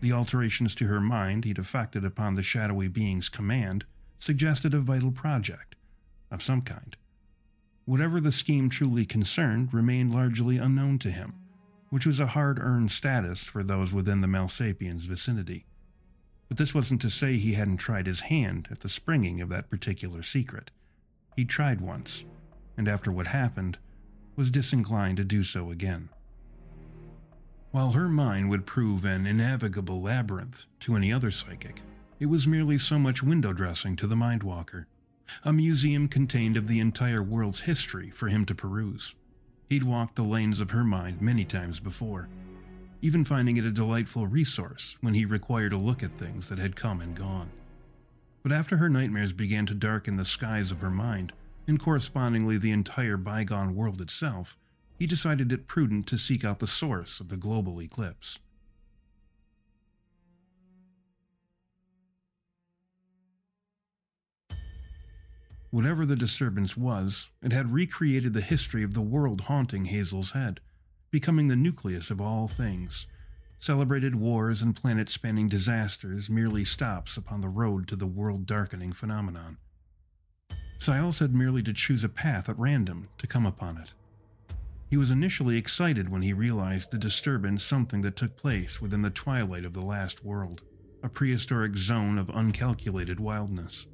The 0.00 0.12
alterations 0.12 0.74
to 0.76 0.86
her 0.88 1.00
mind 1.00 1.44
he'd 1.44 1.58
effected 1.58 2.04
upon 2.04 2.34
the 2.34 2.42
shadowy 2.42 2.88
being's 2.88 3.28
command 3.28 3.84
suggested 4.18 4.74
a 4.74 4.80
vital 4.80 5.12
project 5.12 5.76
of 6.30 6.42
some 6.42 6.62
kind. 6.62 6.96
Whatever 7.84 8.20
the 8.20 8.32
scheme 8.32 8.68
truly 8.68 9.04
concerned 9.04 9.72
remained 9.72 10.12
largely 10.12 10.56
unknown 10.56 10.98
to 11.00 11.10
him, 11.10 11.34
which 11.92 12.06
was 12.06 12.18
a 12.18 12.28
hard 12.28 12.58
earned 12.58 12.90
status 12.90 13.40
for 13.40 13.62
those 13.62 13.92
within 13.92 14.22
the 14.22 14.26
Malsapiens 14.26 15.02
vicinity. 15.02 15.66
But 16.48 16.56
this 16.56 16.72
wasn't 16.72 17.02
to 17.02 17.10
say 17.10 17.36
he 17.36 17.52
hadn't 17.52 17.76
tried 17.76 18.06
his 18.06 18.20
hand 18.20 18.66
at 18.70 18.80
the 18.80 18.88
springing 18.88 19.42
of 19.42 19.50
that 19.50 19.68
particular 19.68 20.22
secret. 20.22 20.70
He 21.36 21.44
tried 21.44 21.82
once, 21.82 22.24
and 22.78 22.88
after 22.88 23.12
what 23.12 23.26
happened, 23.26 23.76
was 24.36 24.50
disinclined 24.50 25.18
to 25.18 25.24
do 25.24 25.42
so 25.42 25.70
again. 25.70 26.08
While 27.72 27.92
her 27.92 28.08
mind 28.08 28.48
would 28.48 28.64
prove 28.64 29.04
an 29.04 29.26
innavigable 29.26 30.00
labyrinth 30.00 30.64
to 30.80 30.96
any 30.96 31.12
other 31.12 31.30
psychic, 31.30 31.82
it 32.18 32.26
was 32.26 32.48
merely 32.48 32.78
so 32.78 32.98
much 32.98 33.22
window 33.22 33.52
dressing 33.52 33.96
to 33.96 34.06
the 34.06 34.16
Mindwalker, 34.16 34.86
a 35.44 35.52
museum 35.52 36.08
contained 36.08 36.56
of 36.56 36.68
the 36.68 36.80
entire 36.80 37.22
world's 37.22 37.60
history 37.60 38.08
for 38.08 38.28
him 38.28 38.46
to 38.46 38.54
peruse. 38.54 39.14
He'd 39.72 39.84
walked 39.84 40.16
the 40.16 40.22
lanes 40.22 40.60
of 40.60 40.72
her 40.72 40.84
mind 40.84 41.22
many 41.22 41.46
times 41.46 41.80
before, 41.80 42.28
even 43.00 43.24
finding 43.24 43.56
it 43.56 43.64
a 43.64 43.70
delightful 43.70 44.26
resource 44.26 44.96
when 45.00 45.14
he 45.14 45.24
required 45.24 45.70
to 45.70 45.78
look 45.78 46.02
at 46.02 46.18
things 46.18 46.50
that 46.50 46.58
had 46.58 46.76
come 46.76 47.00
and 47.00 47.16
gone. 47.16 47.48
But 48.42 48.52
after 48.52 48.76
her 48.76 48.90
nightmares 48.90 49.32
began 49.32 49.64
to 49.64 49.74
darken 49.74 50.16
the 50.18 50.26
skies 50.26 50.72
of 50.72 50.80
her 50.80 50.90
mind, 50.90 51.32
and 51.66 51.80
correspondingly 51.80 52.58
the 52.58 52.70
entire 52.70 53.16
bygone 53.16 53.74
world 53.74 54.02
itself, 54.02 54.58
he 54.98 55.06
decided 55.06 55.50
it 55.50 55.66
prudent 55.66 56.06
to 56.08 56.18
seek 56.18 56.44
out 56.44 56.58
the 56.58 56.66
source 56.66 57.18
of 57.18 57.30
the 57.30 57.38
global 57.38 57.80
eclipse. 57.80 58.38
Whatever 65.72 66.04
the 66.04 66.16
disturbance 66.16 66.76
was, 66.76 67.30
it 67.42 67.50
had 67.50 67.72
recreated 67.72 68.34
the 68.34 68.42
history 68.42 68.82
of 68.82 68.92
the 68.92 69.00
world 69.00 69.40
haunting 69.40 69.86
Hazel's 69.86 70.32
head, 70.32 70.60
becoming 71.10 71.48
the 71.48 71.56
nucleus 71.56 72.10
of 72.10 72.20
all 72.20 72.46
things. 72.46 73.06
Celebrated 73.58 74.14
wars 74.14 74.60
and 74.60 74.76
planet 74.76 75.08
spanning 75.08 75.48
disasters 75.48 76.28
merely 76.28 76.62
stops 76.62 77.16
upon 77.16 77.40
the 77.40 77.48
road 77.48 77.88
to 77.88 77.96
the 77.96 78.06
world 78.06 78.44
darkening 78.44 78.92
phenomenon. 78.92 79.56
Silas 80.78 81.20
had 81.20 81.34
merely 81.34 81.62
to 81.62 81.72
choose 81.72 82.04
a 82.04 82.08
path 82.10 82.50
at 82.50 82.58
random 82.58 83.08
to 83.16 83.26
come 83.26 83.46
upon 83.46 83.78
it. 83.78 83.92
He 84.90 84.98
was 84.98 85.10
initially 85.10 85.56
excited 85.56 86.10
when 86.10 86.20
he 86.20 86.34
realized 86.34 86.90
the 86.90 86.98
disturbance 86.98 87.64
something 87.64 88.02
that 88.02 88.16
took 88.16 88.36
place 88.36 88.82
within 88.82 89.00
the 89.00 89.08
twilight 89.08 89.64
of 89.64 89.72
the 89.72 89.80
last 89.80 90.22
world. 90.22 90.60
a 91.02 91.08
prehistoric 91.08 91.76
zone 91.76 92.18
of 92.18 92.30
uncalculated 92.30 93.18
wildness. 93.18 93.86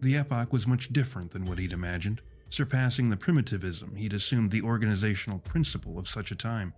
The 0.00 0.16
epoch 0.16 0.52
was 0.52 0.66
much 0.66 0.92
different 0.92 1.32
than 1.32 1.44
what 1.44 1.58
he'd 1.58 1.72
imagined, 1.72 2.20
surpassing 2.50 3.10
the 3.10 3.16
primitivism 3.16 3.96
he'd 3.96 4.12
assumed 4.12 4.50
the 4.50 4.62
organizational 4.62 5.40
principle 5.40 5.98
of 5.98 6.08
such 6.08 6.30
a 6.30 6.36
time. 6.36 6.72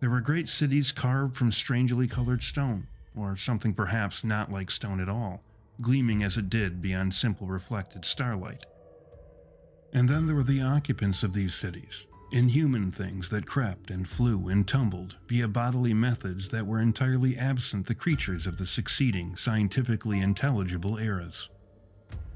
There 0.00 0.10
were 0.10 0.20
great 0.20 0.48
cities 0.48 0.92
carved 0.92 1.36
from 1.36 1.52
strangely 1.52 2.08
colored 2.08 2.42
stone, 2.42 2.88
or 3.14 3.36
something 3.36 3.74
perhaps 3.74 4.24
not 4.24 4.50
like 4.50 4.70
stone 4.70 5.00
at 5.00 5.08
all, 5.08 5.42
gleaming 5.80 6.22
as 6.22 6.36
it 6.36 6.50
did 6.50 6.82
beyond 6.82 7.14
simple 7.14 7.46
reflected 7.46 8.04
starlight. 8.04 8.64
And 9.92 10.08
then 10.08 10.26
there 10.26 10.34
were 10.34 10.42
the 10.42 10.62
occupants 10.62 11.22
of 11.22 11.34
these 11.34 11.54
cities, 11.54 12.06
inhuman 12.32 12.90
things 12.90 13.28
that 13.28 13.46
crept 13.46 13.90
and 13.90 14.08
flew 14.08 14.48
and 14.48 14.66
tumbled 14.66 15.16
via 15.28 15.46
bodily 15.46 15.94
methods 15.94 16.48
that 16.48 16.66
were 16.66 16.80
entirely 16.80 17.36
absent 17.36 17.86
the 17.86 17.94
creatures 17.94 18.46
of 18.46 18.56
the 18.56 18.66
succeeding, 18.66 19.36
scientifically 19.36 20.20
intelligible 20.20 20.98
eras. 20.98 21.48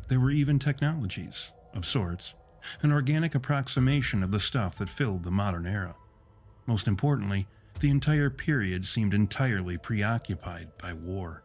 There 0.08 0.20
were 0.20 0.30
even 0.30 0.58
technologies, 0.58 1.52
of 1.74 1.84
sorts, 1.84 2.32
an 2.80 2.92
organic 2.92 3.34
approximation 3.34 4.22
of 4.22 4.30
the 4.30 4.40
stuff 4.40 4.78
that 4.78 4.88
filled 4.88 5.22
the 5.22 5.30
modern 5.30 5.66
era. 5.66 5.96
Most 6.66 6.88
importantly, 6.88 7.46
the 7.80 7.90
entire 7.90 8.30
period 8.30 8.86
seemed 8.86 9.12
entirely 9.12 9.76
preoccupied 9.76 10.70
by 10.78 10.94
war. 10.94 11.42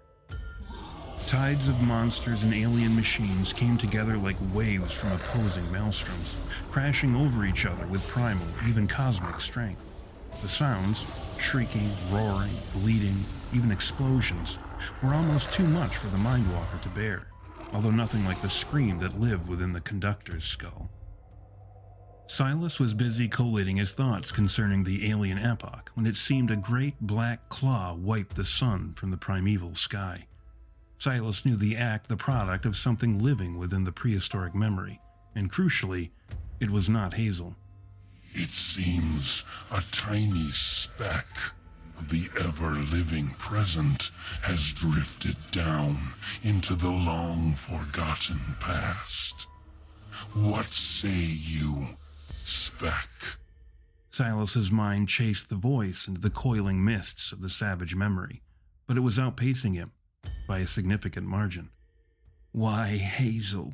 Tides 1.28 1.68
of 1.68 1.82
monsters 1.82 2.44
and 2.44 2.54
alien 2.54 2.96
machines 2.96 3.52
came 3.52 3.78
together 3.78 4.18
like 4.18 4.38
waves 4.54 4.94
from 4.94 5.12
opposing 5.12 5.66
maelstroms, 5.66 6.34
crashing 6.72 7.16
over 7.16 7.46
each 7.46 7.66
other 7.66 7.86
with 7.88 8.08
primal, 8.08 8.48
even 8.68 8.88
cosmic 8.88 9.42
strength. 9.42 9.84
The 10.42 10.48
sounds 10.50 11.06
shrieking, 11.38 11.92
roaring, 12.10 12.56
bleeding, 12.74 13.26
even 13.54 13.72
explosions 13.72 14.58
were 15.02 15.14
almost 15.14 15.52
too 15.52 15.68
much 15.68 15.98
for 15.98 16.08
the 16.08 16.18
Mindwalker 16.18 16.82
to 16.82 16.90
bear, 16.90 17.28
although 17.74 17.92
nothing 17.92 18.24
like 18.26 18.42
the 18.42 18.50
scream 18.50 19.00
that 19.00 19.20
lived 19.20 19.48
within 19.48 19.74
the 19.74 19.82
conductor's 19.82 20.46
skull. 20.46 20.90
Silas 22.28 22.80
was 22.80 22.94
busy 22.94 23.28
collating 23.28 23.78
his 23.78 23.92
thoughts 23.92 24.32
concerning 24.32 24.84
the 24.84 25.10
alien 25.10 25.38
epoch 25.38 25.92
when 25.94 26.06
it 26.06 26.16
seemed 26.16 26.50
a 26.50 26.56
great 26.56 27.00
black 27.02 27.50
claw 27.50 27.94
wiped 27.94 28.36
the 28.36 28.46
sun 28.46 28.94
from 28.96 29.12
the 29.12 29.18
primeval 29.18 29.76
sky. 29.76 30.26
Silas 30.98 31.44
knew 31.46 31.58
the 31.58 31.76
act 31.76 32.08
the 32.08 32.16
product 32.16 32.66
of 32.66 32.78
something 32.78 33.22
living 33.22 33.58
within 33.58 33.84
the 33.84 33.92
prehistoric 33.92 34.56
memory, 34.56 35.02
and 35.36 35.52
crucially, 35.52 36.12
it 36.60 36.70
was 36.70 36.88
not 36.88 37.16
Hazel. 37.16 37.56
It 38.34 38.50
seems 38.50 39.44
a 39.70 39.84
tiny 39.92 40.50
speck 40.52 41.28
the 42.10 42.30
ever 42.44 42.76
living 42.76 43.30
present 43.38 44.12
has 44.42 44.74
drifted 44.74 45.36
down 45.52 46.14
into 46.44 46.76
the 46.76 46.90
long 46.90 47.54
forgotten 47.54 48.40
past. 48.60 49.48
What 50.34 50.68
say 50.68 51.10
you, 51.10 51.90
speck? 52.44 53.10
Silas's 54.12 54.72
mind 54.72 55.10
chased 55.10 55.50
the 55.50 55.56
voice 55.56 56.08
into 56.08 56.22
the 56.22 56.30
coiling 56.30 56.84
mists 56.84 57.32
of 57.32 57.42
the 57.42 57.50
savage 57.50 57.96
memory, 57.96 58.42
but 58.88 58.98
it 58.98 59.02
was 59.02 59.18
outpacing 59.18 59.74
him 59.74 59.92
by 60.48 60.60
a 60.60 60.68
significant 60.68 61.28
margin. 61.28 61.70
Why, 62.52 62.98
Hazel, 62.98 63.74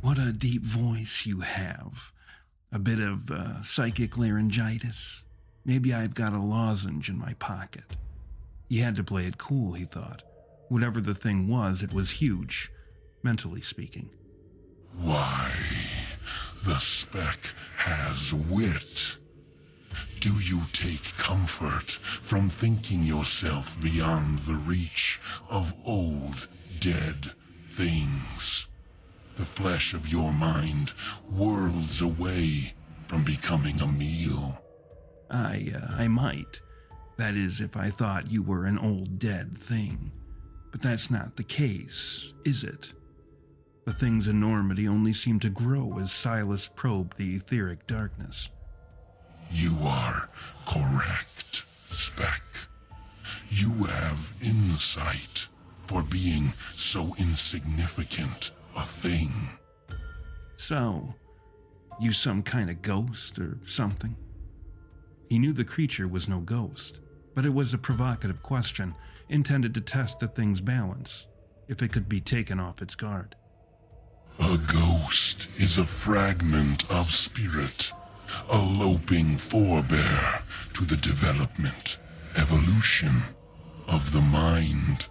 what 0.00 0.18
a 0.18 0.32
deep 0.32 0.62
voice 0.62 1.24
you 1.24 1.40
have. 1.40 2.12
A 2.72 2.78
bit 2.78 2.98
of 2.98 3.30
uh, 3.30 3.62
psychic 3.62 4.18
laryngitis. 4.18 5.22
Maybe 5.68 5.92
I've 5.92 6.14
got 6.14 6.32
a 6.32 6.38
lozenge 6.38 7.10
in 7.10 7.18
my 7.18 7.34
pocket. 7.34 7.94
He 8.70 8.78
had 8.78 8.94
to 8.94 9.04
play 9.04 9.26
it 9.26 9.36
cool, 9.36 9.74
he 9.74 9.84
thought. 9.84 10.22
Whatever 10.70 10.98
the 10.98 11.12
thing 11.12 11.46
was, 11.46 11.82
it 11.82 11.92
was 11.92 12.22
huge, 12.22 12.72
mentally 13.22 13.60
speaking. 13.60 14.08
Why, 14.98 15.52
the 16.64 16.78
speck 16.78 17.52
has 17.76 18.32
wit. 18.32 19.18
Do 20.20 20.32
you 20.40 20.62
take 20.72 21.14
comfort 21.18 21.90
from 21.90 22.48
thinking 22.48 23.02
yourself 23.02 23.78
beyond 23.78 24.38
the 24.38 24.54
reach 24.54 25.20
of 25.50 25.74
old, 25.84 26.48
dead 26.80 27.32
things? 27.72 28.68
The 29.36 29.44
flesh 29.44 29.92
of 29.92 30.08
your 30.08 30.32
mind 30.32 30.94
worlds 31.30 32.00
away 32.00 32.72
from 33.06 33.22
becoming 33.22 33.82
a 33.82 33.86
meal. 33.86 34.62
I, 35.30 35.72
uh, 35.74 35.94
I 36.02 36.08
might. 36.08 36.60
That 37.16 37.34
is, 37.34 37.60
if 37.60 37.76
I 37.76 37.90
thought 37.90 38.30
you 38.30 38.42
were 38.42 38.64
an 38.64 38.78
old 38.78 39.18
dead 39.18 39.58
thing. 39.58 40.12
But 40.70 40.82
that's 40.82 41.10
not 41.10 41.36
the 41.36 41.42
case, 41.42 42.32
is 42.44 42.64
it? 42.64 42.92
The 43.84 43.92
thing's 43.92 44.28
enormity 44.28 44.86
only 44.86 45.12
seemed 45.12 45.42
to 45.42 45.48
grow 45.48 45.98
as 45.98 46.12
Silas 46.12 46.68
probed 46.68 47.16
the 47.16 47.34
etheric 47.34 47.86
darkness. 47.86 48.50
You 49.50 49.74
are 49.82 50.28
correct, 50.66 51.64
Speck. 51.90 52.42
You 53.50 53.72
have 53.84 54.32
insight 54.42 55.48
for 55.86 56.02
being 56.02 56.52
so 56.74 57.14
insignificant 57.18 58.52
a 58.76 58.82
thing. 58.82 59.32
So, 60.58 61.14
you 61.98 62.12
some 62.12 62.42
kind 62.42 62.68
of 62.68 62.82
ghost 62.82 63.38
or 63.38 63.58
something? 63.64 64.14
He 65.28 65.38
knew 65.38 65.52
the 65.52 65.64
creature 65.64 66.08
was 66.08 66.28
no 66.28 66.40
ghost, 66.40 66.98
but 67.34 67.44
it 67.44 67.52
was 67.54 67.74
a 67.74 67.78
provocative 67.78 68.42
question 68.42 68.94
intended 69.28 69.74
to 69.74 69.80
test 69.80 70.20
the 70.20 70.28
thing's 70.28 70.60
balance, 70.60 71.26
if 71.68 71.82
it 71.82 71.92
could 71.92 72.08
be 72.08 72.20
taken 72.20 72.58
off 72.58 72.80
its 72.80 72.94
guard. 72.94 73.34
A 74.40 74.56
ghost 74.56 75.48
is 75.58 75.76
a 75.76 75.84
fragment 75.84 76.90
of 76.90 77.14
spirit, 77.14 77.92
a 78.48 78.58
loping 78.58 79.36
forebear 79.36 80.42
to 80.74 80.84
the 80.84 80.96
development, 80.96 81.98
evolution 82.36 83.22
of 83.86 84.12
the 84.12 84.20
mind. 84.20 85.06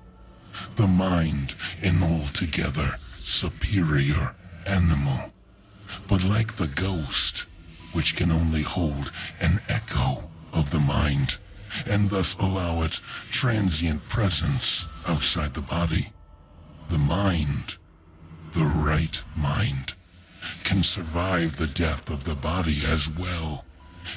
The 0.76 0.88
mind, 0.88 1.54
an 1.84 2.02
altogether 2.02 2.98
superior 3.18 4.34
animal. 4.66 5.32
But 6.08 6.24
like 6.24 6.56
the 6.56 6.68
ghost, 6.68 7.46
which 7.94 8.16
can 8.16 8.32
only 8.32 8.62
hold 8.62 9.12
an 9.40 9.62
echo 9.70 10.30
of 10.54 10.72
the 10.72 10.80
mind, 10.80 11.38
and 11.86 12.10
thus 12.10 12.36
allow 12.40 12.82
it 12.82 13.00
transient 13.32 14.08
presence 14.10 14.88
outside 15.08 15.54
the 15.54 15.62
body, 15.62 16.12
the 16.90 16.98
mind, 16.98 17.78
the 18.54 18.66
right 18.66 19.22
mind, 19.36 19.94
can 20.64 20.84
survive 20.84 21.58
the 21.58 21.68
death 21.68 22.10
of 22.10 22.24
the 22.24 22.36
body 22.36 22.80
as 22.88 23.10
well, 23.10 23.66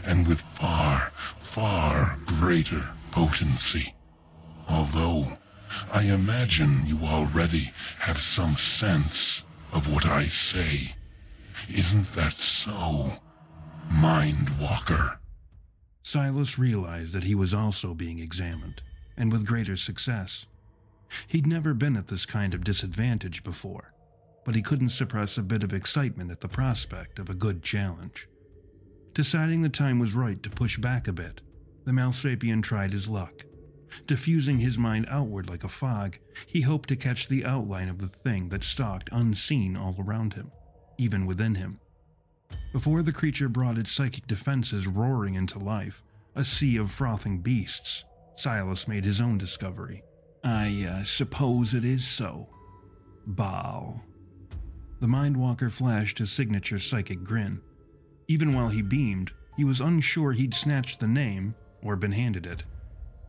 and 0.04 0.26
with 0.26 0.40
far, 0.40 1.12
far 1.38 2.18
greater 2.26 2.88
potency. 3.10 3.94
Although, 4.68 5.36
I 5.92 6.02
imagine 6.04 6.86
you 6.86 7.00
already 7.04 7.72
have 7.98 8.18
some 8.18 8.56
sense 8.56 9.44
of 9.72 9.92
what 9.92 10.06
I 10.06 10.24
say. 10.24 10.94
Isn't 11.68 12.12
that 12.14 12.32
so, 12.32 13.12
Mind 13.90 14.48
Walker? 14.60 15.18
Silas 16.02 16.58
realized 16.58 17.12
that 17.12 17.24
he 17.24 17.34
was 17.34 17.52
also 17.52 17.92
being 17.92 18.20
examined, 18.20 18.82
and 19.16 19.32
with 19.32 19.46
greater 19.46 19.76
success. 19.76 20.46
He'd 21.26 21.46
never 21.46 21.74
been 21.74 21.96
at 21.96 22.06
this 22.06 22.24
kind 22.24 22.54
of 22.54 22.62
disadvantage 22.62 23.42
before, 23.42 23.92
but 24.44 24.54
he 24.54 24.62
couldn't 24.62 24.90
suppress 24.90 25.36
a 25.36 25.42
bit 25.42 25.64
of 25.64 25.72
excitement 25.72 26.30
at 26.30 26.40
the 26.40 26.48
prospect 26.48 27.18
of 27.18 27.28
a 27.28 27.34
good 27.34 27.62
challenge. 27.62 28.28
Deciding 29.12 29.62
the 29.62 29.68
time 29.68 29.98
was 29.98 30.14
right 30.14 30.40
to 30.44 30.50
push 30.50 30.78
back 30.78 31.08
a 31.08 31.12
bit, 31.12 31.40
the 31.84 31.92
Malsapien 31.92 32.62
tried 32.62 32.92
his 32.92 33.08
luck. 33.08 33.44
Diffusing 34.06 34.60
his 34.60 34.78
mind 34.78 35.06
outward 35.10 35.48
like 35.48 35.64
a 35.64 35.68
fog, 35.68 36.18
he 36.46 36.60
hoped 36.60 36.88
to 36.90 36.96
catch 36.96 37.26
the 37.26 37.44
outline 37.44 37.88
of 37.88 37.98
the 37.98 38.06
thing 38.06 38.50
that 38.50 38.62
stalked 38.62 39.08
unseen 39.10 39.76
all 39.76 39.96
around 39.98 40.34
him, 40.34 40.52
even 40.96 41.26
within 41.26 41.56
him. 41.56 41.80
Before 42.72 43.02
the 43.02 43.12
creature 43.12 43.48
brought 43.48 43.78
its 43.78 43.90
psychic 43.90 44.28
defenses 44.28 44.86
roaring 44.86 45.34
into 45.34 45.58
life, 45.58 46.02
a 46.36 46.44
sea 46.44 46.76
of 46.76 46.90
frothing 46.90 47.38
beasts, 47.38 48.04
Silas 48.36 48.86
made 48.86 49.04
his 49.04 49.20
own 49.20 49.38
discovery. 49.38 50.04
I 50.44 50.86
uh, 50.88 51.04
suppose 51.04 51.74
it 51.74 51.84
is 51.84 52.06
so. 52.06 52.48
Baal. 53.26 54.02
The 55.00 55.08
Mindwalker 55.08 55.70
flashed 55.70 56.18
his 56.18 56.30
signature 56.30 56.78
psychic 56.78 57.24
grin. 57.24 57.60
Even 58.28 58.52
while 58.52 58.68
he 58.68 58.82
beamed, 58.82 59.32
he 59.56 59.64
was 59.64 59.80
unsure 59.80 60.32
he'd 60.32 60.54
snatched 60.54 61.00
the 61.00 61.08
name 61.08 61.56
or 61.82 61.96
been 61.96 62.12
handed 62.12 62.46
it. 62.46 62.62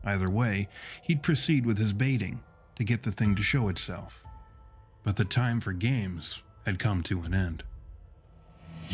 Either 0.04 0.30
way, 0.30 0.68
he'd 1.02 1.22
proceed 1.22 1.66
with 1.66 1.78
his 1.78 1.92
baiting 1.92 2.40
to 2.76 2.84
get 2.84 3.02
the 3.02 3.10
thing 3.10 3.34
to 3.34 3.42
show 3.42 3.68
itself. 3.68 4.22
But 5.02 5.16
the 5.16 5.24
time 5.24 5.60
for 5.60 5.72
games 5.72 6.42
had 6.64 6.78
come 6.78 7.02
to 7.04 7.22
an 7.22 7.34
end. 7.34 7.64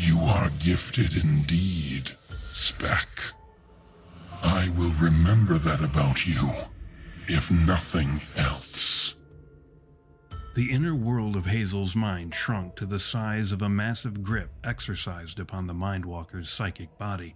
You 0.01 0.19
are 0.21 0.49
gifted 0.59 1.17
indeed, 1.17 2.11
Speck. 2.53 3.09
I 4.41 4.69
will 4.77 4.93
remember 4.93 5.55
that 5.55 5.83
about 5.83 6.25
you, 6.25 6.51
if 7.27 7.51
nothing 7.51 8.21
else. 8.37 9.15
The 10.55 10.71
inner 10.71 10.95
world 10.95 11.35
of 11.35 11.47
Hazel's 11.47 11.97
mind 11.97 12.33
shrunk 12.33 12.77
to 12.77 12.85
the 12.85 12.97
size 12.97 13.51
of 13.51 13.61
a 13.61 13.67
massive 13.67 14.23
grip 14.23 14.51
exercised 14.63 15.37
upon 15.37 15.67
the 15.67 15.73
Mindwalker's 15.73 16.49
psychic 16.49 16.97
body, 16.97 17.35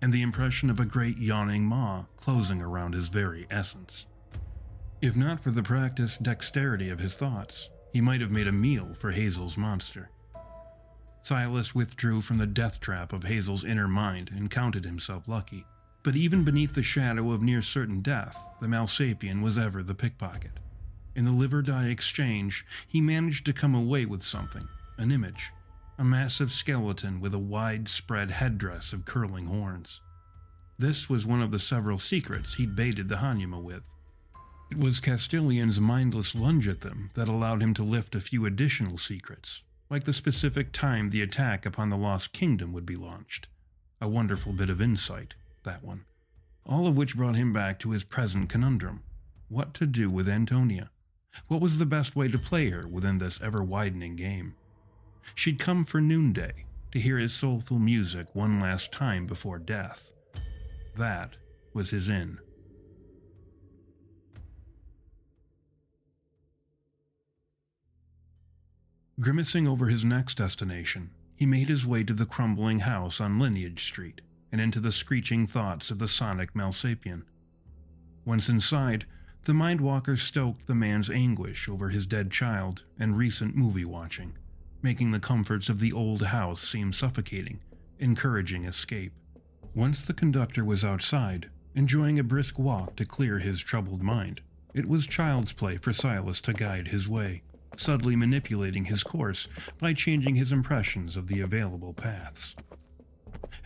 and 0.00 0.12
the 0.12 0.22
impression 0.22 0.70
of 0.70 0.80
a 0.80 0.84
great 0.84 1.18
yawning 1.18 1.64
maw 1.64 2.06
closing 2.16 2.60
around 2.60 2.94
his 2.94 3.10
very 3.10 3.46
essence. 3.48 4.06
If 5.00 5.14
not 5.14 5.38
for 5.38 5.52
the 5.52 5.62
practiced 5.62 6.24
dexterity 6.24 6.90
of 6.90 6.98
his 6.98 7.14
thoughts, 7.14 7.68
he 7.92 8.00
might 8.00 8.20
have 8.20 8.32
made 8.32 8.48
a 8.48 8.52
meal 8.52 8.96
for 8.98 9.12
Hazel's 9.12 9.56
monster. 9.56 10.10
Silas 11.24 11.74
withdrew 11.74 12.20
from 12.20 12.38
the 12.38 12.46
death 12.46 12.80
trap 12.80 13.12
of 13.12 13.24
Hazel's 13.24 13.64
inner 13.64 13.86
mind 13.86 14.30
and 14.34 14.50
counted 14.50 14.84
himself 14.84 15.28
lucky. 15.28 15.64
But 16.02 16.16
even 16.16 16.42
beneath 16.42 16.74
the 16.74 16.82
shadow 16.82 17.30
of 17.30 17.42
near 17.42 17.62
certain 17.62 18.02
death, 18.02 18.36
the 18.60 18.66
Malsapien 18.66 19.40
was 19.40 19.56
ever 19.56 19.82
the 19.82 19.94
pickpocket. 19.94 20.50
In 21.14 21.24
the 21.24 21.30
liver 21.30 21.62
dye 21.62 21.86
exchange, 21.86 22.66
he 22.88 23.00
managed 23.00 23.46
to 23.46 23.52
come 23.52 23.74
away 23.74 24.04
with 24.04 24.22
something 24.24 24.66
an 24.98 25.12
image, 25.12 25.52
a 25.98 26.04
massive 26.04 26.50
skeleton 26.50 27.20
with 27.20 27.34
a 27.34 27.38
widespread 27.38 28.30
headdress 28.30 28.92
of 28.92 29.04
curling 29.04 29.46
horns. 29.46 30.00
This 30.78 31.08
was 31.08 31.26
one 31.26 31.40
of 31.40 31.50
the 31.50 31.58
several 31.58 31.98
secrets 31.98 32.54
he'd 32.54 32.74
baited 32.74 33.08
the 33.08 33.16
Hanuma 33.16 33.62
with. 33.62 33.82
It 34.70 34.78
was 34.78 35.00
Castilian's 35.00 35.78
mindless 35.78 36.34
lunge 36.34 36.66
at 36.66 36.80
them 36.80 37.10
that 37.14 37.28
allowed 37.28 37.62
him 37.62 37.74
to 37.74 37.84
lift 37.84 38.14
a 38.14 38.20
few 38.20 38.46
additional 38.46 38.98
secrets, 38.98 39.62
like 39.92 40.04
the 40.04 40.12
specific 40.14 40.72
time 40.72 41.10
the 41.10 41.20
attack 41.20 41.66
upon 41.66 41.90
the 41.90 41.98
Lost 41.98 42.32
Kingdom 42.32 42.72
would 42.72 42.86
be 42.86 42.96
launched. 42.96 43.48
A 44.00 44.08
wonderful 44.08 44.54
bit 44.54 44.70
of 44.70 44.80
insight, 44.80 45.34
that 45.64 45.84
one. 45.84 46.06
All 46.64 46.86
of 46.86 46.96
which 46.96 47.14
brought 47.14 47.34
him 47.34 47.52
back 47.52 47.78
to 47.80 47.90
his 47.90 48.02
present 48.02 48.48
conundrum 48.48 49.02
what 49.50 49.74
to 49.74 49.84
do 49.84 50.08
with 50.08 50.30
Antonia. 50.30 50.88
What 51.46 51.60
was 51.60 51.76
the 51.76 51.84
best 51.84 52.16
way 52.16 52.28
to 52.28 52.38
play 52.38 52.70
her 52.70 52.88
within 52.88 53.18
this 53.18 53.38
ever 53.42 53.62
widening 53.62 54.16
game? 54.16 54.54
She'd 55.34 55.58
come 55.58 55.84
for 55.84 56.00
noonday 56.00 56.64
to 56.92 56.98
hear 56.98 57.18
his 57.18 57.34
soulful 57.34 57.78
music 57.78 58.28
one 58.32 58.60
last 58.60 58.92
time 58.92 59.26
before 59.26 59.58
death. 59.58 60.10
That 60.96 61.36
was 61.74 61.90
his 61.90 62.08
inn. 62.08 62.38
Grimacing 69.20 69.68
over 69.68 69.88
his 69.88 70.06
next 70.06 70.38
destination, 70.38 71.10
he 71.36 71.44
made 71.44 71.68
his 71.68 71.86
way 71.86 72.02
to 72.02 72.14
the 72.14 72.24
crumbling 72.24 72.80
house 72.80 73.20
on 73.20 73.38
Lineage 73.38 73.84
Street 73.84 74.22
and 74.50 74.58
into 74.58 74.80
the 74.80 74.90
screeching 74.90 75.46
thoughts 75.46 75.90
of 75.90 75.98
the 75.98 76.08
sonic 76.08 76.54
Malsapien. 76.54 77.24
Once 78.24 78.48
inside, 78.48 79.04
the 79.44 79.52
Mindwalker 79.52 80.18
stoked 80.18 80.66
the 80.66 80.74
man's 80.74 81.10
anguish 81.10 81.68
over 81.68 81.90
his 81.90 82.06
dead 82.06 82.30
child 82.30 82.84
and 82.98 83.18
recent 83.18 83.54
movie 83.54 83.84
watching, 83.84 84.32
making 84.80 85.10
the 85.10 85.20
comforts 85.20 85.68
of 85.68 85.80
the 85.80 85.92
old 85.92 86.22
house 86.22 86.66
seem 86.66 86.92
suffocating, 86.92 87.60
encouraging 87.98 88.64
escape. 88.64 89.12
Once 89.74 90.04
the 90.04 90.14
conductor 90.14 90.64
was 90.64 90.84
outside, 90.84 91.50
enjoying 91.74 92.18
a 92.18 92.24
brisk 92.24 92.58
walk 92.58 92.96
to 92.96 93.04
clear 93.04 93.40
his 93.40 93.60
troubled 93.60 94.02
mind, 94.02 94.40
it 94.72 94.88
was 94.88 95.06
child's 95.06 95.52
play 95.52 95.76
for 95.76 95.92
Silas 95.92 96.40
to 96.40 96.54
guide 96.54 96.88
his 96.88 97.08
way 97.08 97.42
subtly 97.76 98.16
manipulating 98.16 98.86
his 98.86 99.02
course 99.02 99.48
by 99.78 99.92
changing 99.92 100.34
his 100.34 100.52
impressions 100.52 101.16
of 101.16 101.26
the 101.26 101.40
available 101.40 101.92
paths. 101.92 102.54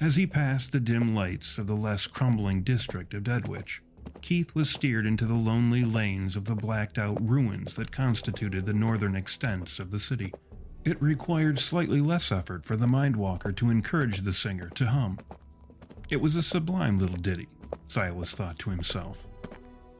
As 0.00 0.16
he 0.16 0.26
passed 0.26 0.72
the 0.72 0.80
dim 0.80 1.14
lights 1.14 1.58
of 1.58 1.66
the 1.66 1.76
less 1.76 2.06
crumbling 2.06 2.62
district 2.62 3.14
of 3.14 3.24
Deadwich, 3.24 3.82
Keith 4.20 4.54
was 4.54 4.70
steered 4.70 5.06
into 5.06 5.24
the 5.24 5.34
lonely 5.34 5.84
lanes 5.84 6.36
of 6.36 6.44
the 6.44 6.54
blacked 6.54 6.98
out 6.98 7.18
ruins 7.20 7.76
that 7.76 7.92
constituted 7.92 8.66
the 8.66 8.72
northern 8.72 9.14
extents 9.14 9.78
of 9.78 9.90
the 9.90 10.00
city. 10.00 10.32
It 10.84 11.00
required 11.02 11.58
slightly 11.58 12.00
less 12.00 12.30
effort 12.30 12.64
for 12.64 12.76
the 12.76 12.86
Mindwalker 12.86 13.54
to 13.56 13.70
encourage 13.70 14.22
the 14.22 14.32
singer 14.32 14.68
to 14.70 14.86
hum. 14.86 15.18
It 16.08 16.20
was 16.20 16.36
a 16.36 16.42
sublime 16.42 16.98
little 16.98 17.16
ditty, 17.16 17.48
Silas 17.88 18.32
thought 18.32 18.58
to 18.60 18.70
himself 18.70 19.18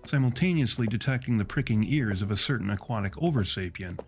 simultaneously 0.09 0.87
detecting 0.87 1.39
the 1.39 1.45
pricking 1.45 1.85
ears 1.85 2.23
of 2.23 2.31
a 2.31 2.37
certain 2.37 2.71
aquatic 2.71 3.15
oversapien, 3.15 3.99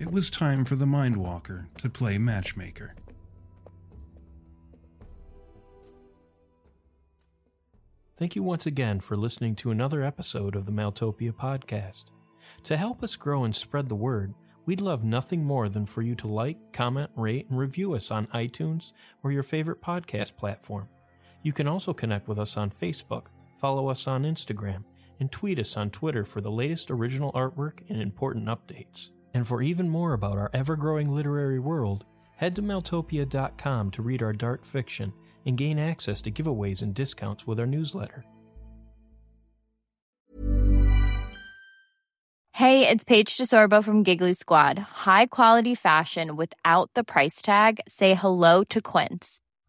it 0.00 0.10
was 0.10 0.30
time 0.30 0.64
for 0.64 0.76
the 0.76 0.84
Mindwalker 0.84 1.66
to 1.78 1.88
play 1.88 2.18
matchmaker. 2.18 2.94
Thank 8.16 8.34
you 8.34 8.42
once 8.42 8.64
again 8.66 9.00
for 9.00 9.16
listening 9.16 9.54
to 9.56 9.70
another 9.70 10.02
episode 10.02 10.56
of 10.56 10.64
the 10.64 10.72
Maltopia 10.72 11.32
podcast. 11.32 12.06
To 12.64 12.76
help 12.76 13.02
us 13.02 13.14
grow 13.14 13.44
and 13.44 13.54
spread 13.54 13.88
the 13.88 13.94
word, 13.94 14.32
we'd 14.64 14.80
love 14.80 15.04
nothing 15.04 15.44
more 15.44 15.68
than 15.68 15.84
for 15.84 16.02
you 16.02 16.14
to 16.16 16.26
like, 16.26 16.56
comment, 16.72 17.10
rate, 17.14 17.46
and 17.50 17.58
review 17.58 17.94
us 17.94 18.10
on 18.10 18.26
iTunes 18.28 18.92
or 19.22 19.32
your 19.32 19.42
favorite 19.42 19.82
podcast 19.82 20.36
platform. 20.36 20.88
You 21.42 21.52
can 21.52 21.68
also 21.68 21.92
connect 21.92 22.26
with 22.26 22.38
us 22.38 22.56
on 22.56 22.70
Facebook, 22.70 23.26
follow 23.60 23.88
us 23.88 24.06
on 24.06 24.24
Instagram, 24.24 24.84
and 25.18 25.30
tweet 25.30 25.58
us 25.58 25.76
on 25.76 25.90
Twitter 25.90 26.24
for 26.24 26.40
the 26.40 26.50
latest 26.50 26.90
original 26.90 27.32
artwork 27.32 27.80
and 27.88 28.00
important 28.00 28.46
updates. 28.46 29.10
And 29.34 29.46
for 29.46 29.62
even 29.62 29.88
more 29.88 30.12
about 30.12 30.38
our 30.38 30.50
ever 30.52 30.76
growing 30.76 31.10
literary 31.10 31.58
world, 31.58 32.04
head 32.36 32.56
to 32.56 32.62
Maltopia.com 32.62 33.90
to 33.90 34.02
read 34.02 34.22
our 34.22 34.32
dark 34.32 34.64
fiction 34.64 35.12
and 35.44 35.56
gain 35.56 35.78
access 35.78 36.20
to 36.22 36.30
giveaways 36.30 36.82
and 36.82 36.94
discounts 36.94 37.46
with 37.46 37.60
our 37.60 37.66
newsletter. 37.66 38.24
Hey, 42.52 42.88
it's 42.88 43.04
Paige 43.04 43.36
DeSorbo 43.36 43.84
from 43.84 44.02
Giggly 44.02 44.32
Squad. 44.32 44.78
High 44.78 45.26
quality 45.26 45.74
fashion 45.74 46.36
without 46.36 46.90
the 46.94 47.04
price 47.04 47.42
tag? 47.42 47.80
Say 47.86 48.14
hello 48.14 48.64
to 48.64 48.80
Quince. 48.80 49.42